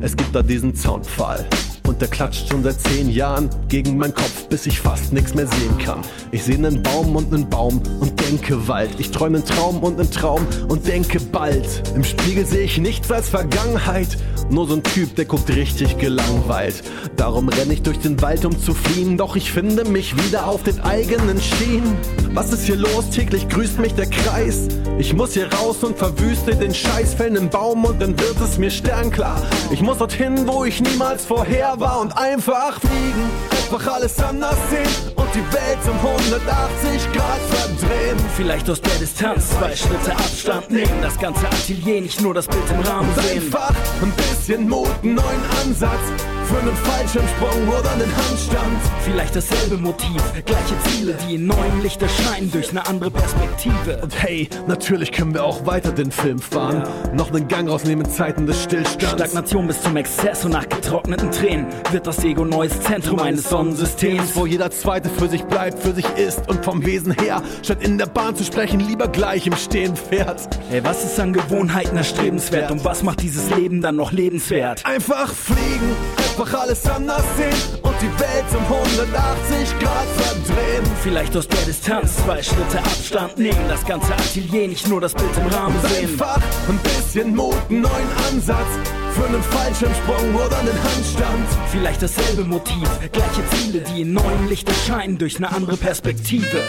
Es 0.00 0.16
gibt 0.16 0.34
da 0.34 0.42
diesen 0.42 0.74
Zaunpfahl. 0.74 1.48
Und 1.96 2.02
der 2.02 2.08
klatscht 2.08 2.50
schon 2.50 2.62
seit 2.62 2.78
zehn 2.78 3.08
Jahren 3.08 3.48
gegen 3.68 3.96
meinen 3.96 4.12
Kopf, 4.12 4.48
bis 4.50 4.66
ich 4.66 4.80
fast 4.80 5.14
nichts 5.14 5.34
mehr 5.34 5.46
sehen 5.46 5.78
kann. 5.78 6.02
Ich 6.30 6.44
sehe 6.44 6.56
einen 6.56 6.82
Baum 6.82 7.16
und 7.16 7.32
einen 7.32 7.48
Baum 7.48 7.80
und 8.00 8.20
denke 8.20 8.68
Wald. 8.68 8.90
Ich 8.98 9.12
träume 9.12 9.38
einen 9.38 9.46
Traum 9.46 9.82
und 9.82 9.98
einen 9.98 10.10
Traum 10.10 10.46
und 10.68 10.86
denke 10.86 11.18
bald. 11.18 11.84
Im 11.94 12.04
Spiegel 12.04 12.44
sehe 12.44 12.64
ich 12.64 12.76
nichts 12.76 13.10
als 13.10 13.30
Vergangenheit. 13.30 14.08
Nur 14.50 14.68
so 14.68 14.74
ein 14.74 14.82
Typ, 14.82 15.16
der 15.16 15.24
guckt 15.24 15.48
richtig 15.48 15.98
gelangweilt. 15.98 16.82
Darum 17.16 17.48
renne 17.48 17.72
ich 17.72 17.82
durch 17.82 17.98
den 17.98 18.20
Wald, 18.22 18.44
um 18.44 18.58
zu 18.58 18.74
fliehen. 18.74 19.16
Doch 19.18 19.36
ich 19.36 19.50
finde 19.50 19.84
mich 19.84 20.16
wieder 20.24 20.46
auf 20.46 20.62
den 20.62 20.80
eigenen 20.80 21.40
Schienen. 21.40 21.96
Was 22.32 22.52
ist 22.52 22.66
hier 22.66 22.76
los? 22.76 23.10
Täglich 23.10 23.48
grüßt 23.48 23.78
mich 23.78 23.94
der 23.94 24.06
Kreis. 24.06 24.68
Ich 24.98 25.14
muss 25.14 25.34
hier 25.34 25.52
raus 25.52 25.82
und 25.82 25.98
verwüste 25.98 26.54
den 26.54 26.74
Scheiß, 26.74 27.14
fällen 27.14 27.36
einen 27.36 27.50
Baum 27.50 27.84
und 27.84 28.00
dann 28.00 28.18
wird 28.18 28.40
es 28.40 28.58
mir 28.58 28.70
sternklar. 28.70 29.42
Ich 29.70 29.82
muss 29.82 29.98
dorthin, 29.98 30.46
wo 30.46 30.64
ich 30.64 30.80
niemals 30.80 31.24
vorher 31.24 31.78
war 31.80 32.00
und 32.00 32.16
einfach 32.16 32.80
fliegen. 32.80 33.30
Einfach 33.50 33.94
alles 33.94 34.18
anders 34.20 34.56
sehen 34.70 35.15
die 35.36 35.52
Welt 35.52 35.78
um 35.86 35.98
180 35.98 37.12
Grad 37.12 37.40
verdrehen. 37.50 38.16
Vielleicht 38.36 38.70
aus 38.70 38.80
der 38.80 38.94
Distanz 38.94 39.50
zwei 39.50 39.76
Schritte 39.76 40.12
Abstand 40.12 40.70
nehmen, 40.70 41.02
das 41.02 41.18
ganze 41.18 41.46
Atelier, 41.46 42.00
nicht 42.00 42.20
nur 42.22 42.32
das 42.32 42.46
Bild 42.46 42.64
im 42.70 42.80
Rahmen 42.80 43.14
sehen. 43.14 43.42
einfach 43.42 43.74
ein 44.02 44.12
bisschen 44.12 44.68
Mut, 44.68 44.88
einen 45.02 45.14
neuen 45.14 45.44
Ansatz 45.62 46.35
für 46.46 46.58
einen 46.58 46.76
Fallschirmsprung 46.76 47.68
oder 47.68 47.90
einen 47.92 48.16
Handstand. 48.16 48.78
Vielleicht 49.02 49.34
dasselbe 49.34 49.76
Motiv, 49.78 50.22
gleiche 50.44 50.74
Ziele, 50.88 51.16
die 51.26 51.34
in 51.36 51.46
neuem 51.46 51.82
Licht 51.82 52.00
erscheinen 52.00 52.50
durch 52.50 52.70
eine 52.70 52.86
andere 52.86 53.10
Perspektive. 53.10 53.98
Und 54.02 54.22
hey, 54.22 54.48
natürlich 54.66 55.12
können 55.12 55.34
wir 55.34 55.44
auch 55.44 55.66
weiter 55.66 55.92
den 55.92 56.10
Film 56.12 56.38
fahren. 56.38 56.84
Noch 57.14 57.32
einen 57.32 57.48
Gang 57.48 57.68
rausnehmen 57.68 58.06
in 58.06 58.10
Zeiten 58.10 58.46
des 58.46 58.62
Stillstands. 58.62 59.14
Stagnation 59.14 59.66
bis 59.66 59.82
zum 59.82 59.96
Exzess 59.96 60.44
und 60.44 60.52
nach 60.52 60.68
getrockneten 60.68 61.30
Tränen 61.30 61.66
wird 61.90 62.06
das 62.06 62.22
Ego 62.24 62.44
neues 62.44 62.80
Zentrum 62.80 63.18
eines 63.18 63.48
Sonnensystems. 63.48 64.36
wo 64.36 64.46
jeder 64.46 64.70
Zweite 64.70 65.08
für 65.08 65.28
sich 65.28 65.44
bleibt, 65.44 65.80
für 65.80 65.94
sich 65.94 66.06
ist 66.16 66.48
und 66.48 66.64
vom 66.64 66.84
Wesen 66.86 67.12
her, 67.12 67.42
statt 67.62 67.82
in 67.82 67.98
der 67.98 68.06
Bahn 68.06 68.36
zu 68.36 68.44
sprechen, 68.44 68.80
lieber 68.80 69.08
gleich 69.08 69.46
im 69.46 69.56
Stehen 69.56 69.96
fährt. 69.96 70.48
Ey, 70.70 70.84
was 70.84 71.04
ist 71.04 71.18
an 71.18 71.32
Gewohnheiten 71.32 71.96
erstrebenswert 71.96 72.70
und 72.70 72.84
was 72.84 73.02
macht 73.02 73.22
dieses 73.22 73.50
Leben 73.50 73.80
dann 73.80 73.96
noch 73.96 74.12
lebenswert? 74.12 74.84
Einfach 74.84 75.32
fliegen, 75.32 75.96
einfach 76.38 76.60
alles 76.60 76.86
anders 76.86 77.24
sehen 77.36 77.80
und 77.82 77.94
die 78.00 78.20
Welt 78.20 78.44
um 78.50 78.62
180 78.62 79.78
Grad 79.78 80.06
verdrehen. 80.16 80.84
Vielleicht 81.02 81.36
aus 81.36 81.48
der 81.48 81.60
Distanz 81.60 82.16
zwei 82.16 82.42
Schritte 82.42 82.78
Abstand 82.78 83.38
nehmen, 83.38 83.68
das 83.68 83.84
ganze 83.86 84.12
Atelier, 84.12 84.68
nicht 84.68 84.86
nur 84.86 85.00
das 85.00 85.14
Bild 85.14 85.30
im 85.38 85.46
Rahmen 85.46 85.76
sehen. 85.82 86.10
Einfach 86.10 86.40
ein 86.68 86.78
bisschen 86.78 87.34
Mut, 87.34 87.54
einen 87.70 87.82
neuen 87.82 88.08
Ansatz 88.30 88.68
für 89.14 89.26
einen 89.26 89.42
Fallschirmsprung 89.42 90.34
oder 90.34 90.58
einen 90.58 90.84
Handstand. 90.84 91.46
Vielleicht 91.70 92.02
dasselbe 92.02 92.44
Motiv, 92.44 92.88
gleiche 93.12 93.42
Ziele, 93.56 93.80
die 93.80 94.02
in 94.02 94.12
neuem 94.12 94.48
Licht 94.48 94.68
erscheinen 94.68 95.16
durch 95.16 95.38
eine 95.38 95.50
andere 95.50 95.78
Perspektive. 95.78 96.60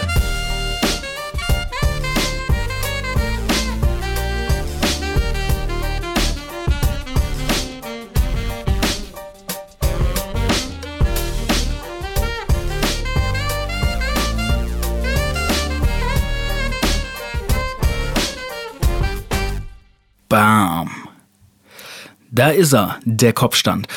Da 22.38 22.50
ist 22.50 22.71
er, 22.71 23.00
der 23.04 23.34
Kopfstand. 23.34 23.88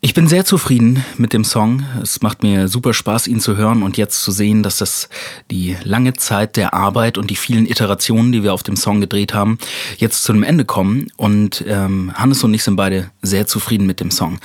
Ich 0.00 0.14
bin 0.14 0.28
sehr 0.28 0.44
zufrieden 0.44 1.04
mit 1.18 1.32
dem 1.32 1.42
Song. 1.42 1.84
Es 2.00 2.22
macht 2.22 2.44
mir 2.44 2.68
super 2.68 2.94
Spaß, 2.94 3.26
ihn 3.26 3.40
zu 3.40 3.56
hören 3.56 3.82
und 3.82 3.96
jetzt 3.96 4.22
zu 4.22 4.30
sehen, 4.30 4.62
dass 4.62 4.78
das 4.78 5.08
die 5.50 5.76
lange 5.82 6.12
Zeit 6.12 6.54
der 6.54 6.72
Arbeit 6.72 7.18
und 7.18 7.30
die 7.30 7.36
vielen 7.36 7.66
Iterationen, 7.66 8.30
die 8.30 8.44
wir 8.44 8.54
auf 8.54 8.62
dem 8.62 8.76
Song 8.76 9.00
gedreht 9.00 9.34
haben, 9.34 9.58
jetzt 9.96 10.22
zu 10.22 10.32
einem 10.32 10.44
Ende 10.44 10.64
kommen. 10.64 11.08
Und 11.16 11.64
ähm, 11.66 12.12
Hannes 12.14 12.44
und 12.44 12.54
ich 12.54 12.62
sind 12.62 12.76
beide 12.76 13.10
sehr 13.22 13.48
zufrieden 13.48 13.88
mit 13.88 13.98
dem 13.98 14.12
Song. 14.12 14.38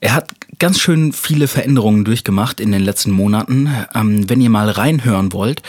Er 0.00 0.14
hat 0.14 0.28
ganz 0.58 0.78
schön 0.78 1.14
viele 1.14 1.48
Veränderungen 1.48 2.04
durchgemacht 2.04 2.60
in 2.60 2.70
den 2.70 2.82
letzten 2.82 3.12
Monaten. 3.12 3.70
Ähm, 3.94 4.28
wenn 4.28 4.42
ihr 4.42 4.50
mal 4.50 4.68
reinhören 4.68 5.32
wollt, 5.32 5.62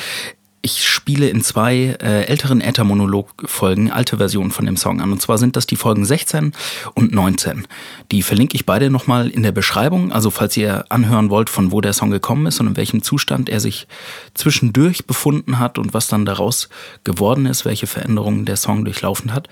ich 0.68 0.86
spiele 0.86 1.30
in 1.30 1.42
zwei 1.42 1.96
äh, 2.02 2.26
älteren 2.26 2.60
Äther-Monolog-Folgen 2.60 3.90
alte 3.90 4.18
Versionen 4.18 4.52
von 4.52 4.66
dem 4.66 4.76
Song 4.76 5.00
an. 5.00 5.14
Und 5.14 5.22
zwar 5.22 5.38
sind 5.38 5.56
das 5.56 5.66
die 5.66 5.78
Folgen 5.78 6.04
16 6.04 6.52
und 6.94 7.14
19. 7.14 7.66
Die 8.12 8.22
verlinke 8.22 8.56
ich 8.56 8.66
beide 8.66 8.90
nochmal 8.90 9.30
in 9.30 9.44
der 9.44 9.54
Beschreibung. 9.54 10.12
Also 10.12 10.30
falls 10.30 10.58
ihr 10.58 10.84
anhören 10.90 11.30
wollt, 11.30 11.50
von 11.50 11.72
wo 11.72 11.80
der 11.80 11.94
Song 11.94 12.12
gekommen 12.12 12.48
ist 12.48 12.60
und 12.60 12.68
in 12.68 12.76
welchem 12.76 13.02
Zustand 13.02 13.48
er 13.48 13.62
sich 13.62 13.88
zwischendurch 14.34 15.08
befunden 15.08 15.58
hat 15.58 15.78
und 15.78 15.94
was 15.94 16.08
dann 16.08 16.26
daraus 16.26 16.68
geworden 17.06 17.46
ist, 17.46 17.64
welche 17.64 17.88
Veränderungen 17.88 18.44
der 18.44 18.58
Song 18.58 18.84
durchlaufen 18.84 19.34
hat, 19.34 19.48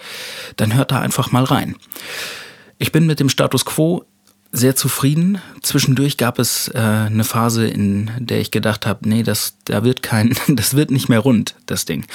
dann 0.58 0.76
hört 0.76 0.92
da 0.92 1.00
einfach 1.00 1.32
mal 1.32 1.46
rein. 1.46 1.78
Ich 2.78 2.92
bin 2.92 3.06
mit 3.06 3.22
dem 3.22 3.30
Status 3.30 3.64
Quo 3.64 4.04
sehr 4.52 4.76
zufrieden. 4.76 5.40
Zwischendurch 5.62 6.18
gab 6.18 6.40
es 6.40 6.70
äh, 6.70 6.78
eine 6.78 7.24
Phase, 7.24 7.68
in 7.68 8.12
der 8.20 8.40
ich 8.40 8.52
gedacht 8.52 8.86
habe, 8.86 9.08
nee, 9.08 9.24
das, 9.24 9.58
da 9.66 9.84
wird 9.84 10.02
kein, 10.02 10.36
das 10.48 10.76
wird 10.76 10.92
nicht 10.92 11.10
mehr 11.10 11.20
rund, 11.20 11.56
das 11.66 11.86
Ding. 11.86 12.06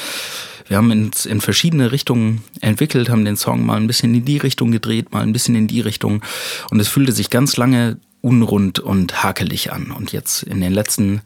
Wir 0.66 0.76
haben 0.76 0.90
uns 0.92 1.26
in 1.26 1.40
verschiedene 1.40 1.90
Richtungen 1.90 2.44
entwickelt, 2.60 3.10
haben 3.10 3.24
den 3.24 3.36
Song 3.36 3.66
mal 3.66 3.76
ein 3.76 3.88
bisschen 3.88 4.14
in 4.14 4.24
die 4.24 4.38
Richtung 4.38 4.70
gedreht, 4.70 5.12
mal 5.12 5.22
ein 5.22 5.32
bisschen 5.32 5.56
in 5.56 5.66
die 5.66 5.80
Richtung. 5.80 6.22
Und 6.70 6.78
es 6.78 6.86
fühlte 6.86 7.10
sich 7.10 7.28
ganz 7.28 7.56
lange 7.56 7.96
unrund 8.20 8.78
und 8.78 9.22
hakelig 9.24 9.72
an. 9.72 9.90
Und 9.90 10.12
jetzt 10.12 10.44
in 10.44 10.60
den 10.60 10.72
letzten, 10.72 11.22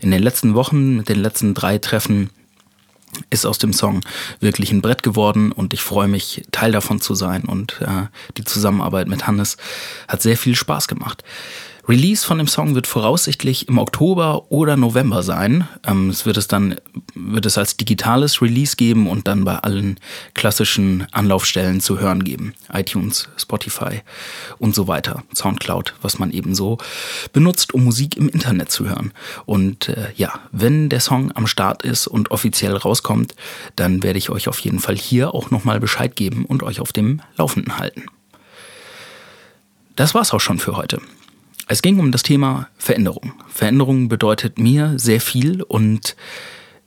in 0.00 0.10
den 0.10 0.22
letzten 0.22 0.54
Wochen, 0.54 0.96
mit 0.96 1.08
den 1.08 1.20
letzten 1.20 1.54
drei 1.54 1.78
Treffen, 1.78 2.30
ist 3.30 3.46
aus 3.46 3.58
dem 3.58 3.72
Song 3.72 4.00
wirklich 4.40 4.72
ein 4.72 4.82
Brett 4.82 5.02
geworden 5.02 5.52
und 5.52 5.72
ich 5.72 5.82
freue 5.82 6.08
mich, 6.08 6.44
Teil 6.50 6.72
davon 6.72 7.00
zu 7.00 7.14
sein 7.14 7.44
und 7.44 7.80
äh, 7.80 8.06
die 8.36 8.44
Zusammenarbeit 8.44 9.08
mit 9.08 9.26
Hannes 9.26 9.56
hat 10.06 10.22
sehr 10.22 10.36
viel 10.36 10.54
Spaß 10.54 10.88
gemacht. 10.88 11.24
Release 11.88 12.26
von 12.26 12.36
dem 12.36 12.46
Song 12.48 12.74
wird 12.74 12.86
voraussichtlich 12.86 13.66
im 13.66 13.78
Oktober 13.78 14.52
oder 14.52 14.76
November 14.76 15.22
sein. 15.22 15.66
Ähm, 15.86 16.10
es 16.10 16.26
wird 16.26 16.36
es 16.36 16.46
dann 16.46 16.76
wird 17.14 17.46
es 17.46 17.56
als 17.56 17.78
digitales 17.78 18.42
Release 18.42 18.76
geben 18.76 19.08
und 19.08 19.26
dann 19.26 19.44
bei 19.44 19.56
allen 19.56 19.98
klassischen 20.34 21.06
Anlaufstellen 21.12 21.80
zu 21.80 21.98
hören 21.98 22.24
geben. 22.24 22.52
iTunes, 22.70 23.30
Spotify 23.38 24.02
und 24.58 24.74
so 24.74 24.86
weiter. 24.86 25.22
Soundcloud, 25.34 25.94
was 26.02 26.18
man 26.18 26.30
eben 26.30 26.54
so 26.54 26.76
benutzt, 27.32 27.72
um 27.72 27.84
Musik 27.84 28.18
im 28.18 28.28
Internet 28.28 28.70
zu 28.70 28.86
hören. 28.86 29.12
Und 29.46 29.88
äh, 29.88 30.08
ja, 30.14 30.40
wenn 30.52 30.90
der 30.90 31.00
Song 31.00 31.32
am 31.34 31.46
Start 31.46 31.84
ist 31.84 32.06
und 32.06 32.30
offiziell 32.30 32.76
rauskommt, 32.76 33.34
dann 33.76 34.02
werde 34.02 34.18
ich 34.18 34.28
euch 34.28 34.48
auf 34.48 34.58
jeden 34.58 34.80
Fall 34.80 34.96
hier 34.96 35.34
auch 35.34 35.50
nochmal 35.50 35.80
Bescheid 35.80 36.14
geben 36.14 36.44
und 36.44 36.62
euch 36.62 36.80
auf 36.80 36.92
dem 36.92 37.22
Laufenden 37.38 37.78
halten. 37.78 38.04
Das 39.96 40.14
war's 40.14 40.34
auch 40.34 40.40
schon 40.40 40.58
für 40.58 40.76
heute. 40.76 41.00
Es 41.70 41.82
ging 41.82 42.00
um 42.00 42.12
das 42.12 42.22
Thema 42.22 42.68
Veränderung. 42.78 43.34
Veränderung 43.46 44.08
bedeutet 44.08 44.58
mir 44.58 44.94
sehr 44.96 45.20
viel 45.20 45.62
und 45.62 46.16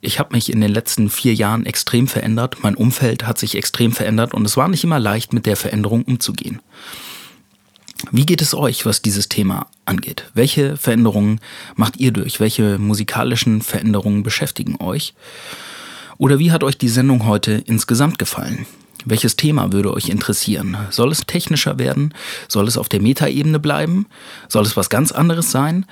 ich 0.01 0.17
habe 0.17 0.33
mich 0.35 0.51
in 0.51 0.59
den 0.59 0.71
letzten 0.71 1.11
vier 1.11 1.35
Jahren 1.35 1.67
extrem 1.67 2.07
verändert. 2.07 2.63
Mein 2.63 2.73
Umfeld 2.73 3.27
hat 3.27 3.37
sich 3.37 3.55
extrem 3.55 3.91
verändert 3.91 4.33
und 4.33 4.43
es 4.43 4.57
war 4.57 4.67
nicht 4.67 4.83
immer 4.83 4.97
leicht, 4.97 5.33
mit 5.33 5.45
der 5.45 5.55
Veränderung 5.55 6.01
umzugehen. 6.01 6.61
Wie 8.09 8.25
geht 8.25 8.41
es 8.41 8.55
euch, 8.55 8.83
was 8.87 9.03
dieses 9.03 9.29
Thema 9.29 9.67
angeht? 9.85 10.31
Welche 10.33 10.75
Veränderungen 10.77 11.39
macht 11.75 11.97
ihr 11.97 12.11
durch? 12.11 12.39
Welche 12.39 12.79
musikalischen 12.79 13.61
Veränderungen 13.61 14.23
beschäftigen 14.23 14.77
euch? 14.81 15.13
Oder 16.17 16.39
wie 16.39 16.51
hat 16.51 16.63
euch 16.63 16.79
die 16.79 16.89
Sendung 16.89 17.27
heute 17.27 17.51
insgesamt 17.67 18.17
gefallen? 18.17 18.65
Welches 19.05 19.35
Thema 19.35 19.71
würde 19.71 19.93
euch 19.93 20.09
interessieren? 20.09 20.77
Soll 20.89 21.11
es 21.11 21.21
technischer 21.25 21.79
werden? 21.79 22.13
Soll 22.47 22.67
es 22.67 22.77
auf 22.77 22.89
der 22.89 23.01
Metaebene 23.01 23.59
bleiben? 23.59 24.07
Soll 24.47 24.65
es 24.65 24.77
was 24.77 24.89
ganz 24.89 25.11
anderes 25.11 25.51
sein? 25.51 25.85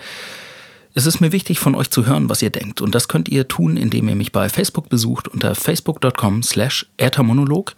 Es 0.95 1.06
ist 1.06 1.21
mir 1.21 1.32
wichtig, 1.32 1.60
von 1.60 1.75
euch 1.75 1.91
zu 1.91 2.08
hören, 2.08 2.30
was 2.30 2.41
ihr 2.41 2.49
denkt. 2.49 2.82
Und 2.82 2.95
das 2.95 3.08
könnt 3.08 3.30
ihr 3.30 3.47
tun, 3.47 3.78
indem 3.78 4.10
ihr 4.10 4.15
mich 4.15 4.32
bei 4.32 4.49
Facebook 4.49 4.89
besucht 4.89 5.28
unter 5.28 5.54
facebook.com 5.54 6.41
slash 6.41 6.88
ertamonolog 6.97 7.75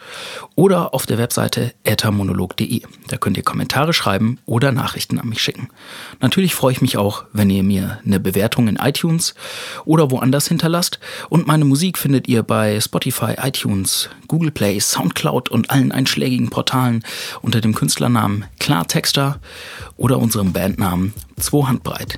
oder 0.55 0.93
auf 0.93 1.05
der 1.05 1.17
Webseite 1.17 1.73
ertamonolog.de. 1.83 2.81
Da 3.09 3.17
könnt 3.17 3.35
ihr 3.35 3.43
Kommentare 3.43 3.91
schreiben 3.91 4.39
oder 4.45 4.71
Nachrichten 4.71 5.19
an 5.19 5.27
mich 5.27 5.41
schicken. 5.41 5.67
Natürlich 6.21 6.55
freue 6.55 6.71
ich 6.71 6.81
mich 6.81 6.95
auch, 6.95 7.25
wenn 7.33 7.49
ihr 7.49 7.63
mir 7.63 7.99
eine 8.05 8.21
Bewertung 8.21 8.69
in 8.69 8.77
iTunes 8.77 9.35
oder 9.83 10.09
woanders 10.09 10.47
hinterlasst. 10.47 10.99
Und 11.27 11.47
meine 11.47 11.65
Musik 11.65 11.97
findet 11.97 12.29
ihr 12.29 12.43
bei 12.43 12.79
Spotify, 12.79 13.35
iTunes, 13.41 14.09
Google 14.27 14.51
Play, 14.51 14.79
Soundcloud 14.79 15.49
und 15.49 15.69
allen 15.69 15.91
einschlägigen 15.91 16.49
Portalen 16.49 17.03
unter 17.41 17.59
dem 17.59 17.75
Künstlernamen 17.75 18.45
Klartexter 18.59 19.41
oder 19.97 20.17
unserem 20.17 20.53
Bandnamen 20.53 21.13
Zwohandbreit. 21.37 22.17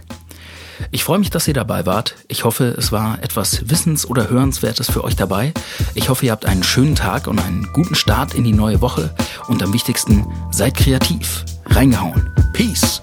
Ich 0.92 1.04
freue 1.04 1.20
mich, 1.20 1.30
dass 1.30 1.48
ihr 1.48 1.54
dabei 1.54 1.86
wart. 1.86 2.16
Ich 2.28 2.44
hoffe, 2.44 2.76
es 2.78 2.92
war 2.92 3.22
etwas 3.22 3.70
Wissens- 3.70 4.06
oder 4.06 4.30
Hörenswertes 4.30 4.90
für 4.90 5.04
euch 5.04 5.16
dabei. 5.16 5.54
Ich 5.94 6.10
hoffe, 6.10 6.26
ihr 6.26 6.32
habt 6.32 6.46
einen 6.46 6.64
schönen 6.64 6.96
Tag 6.96 7.28
und 7.28 7.40
einen 7.40 7.68
guten 7.74 7.96
Start 7.96 8.34
in 8.34 8.44
die 8.44 8.54
neue 8.54 8.82
Woche. 8.82 9.14
Und 9.48 9.64
am 9.64 9.74
wichtigsten, 9.74 10.26
seid 10.52 10.76
kreativ. 10.76 11.46
Reingehauen. 11.66 12.30
Peace. 12.54 13.02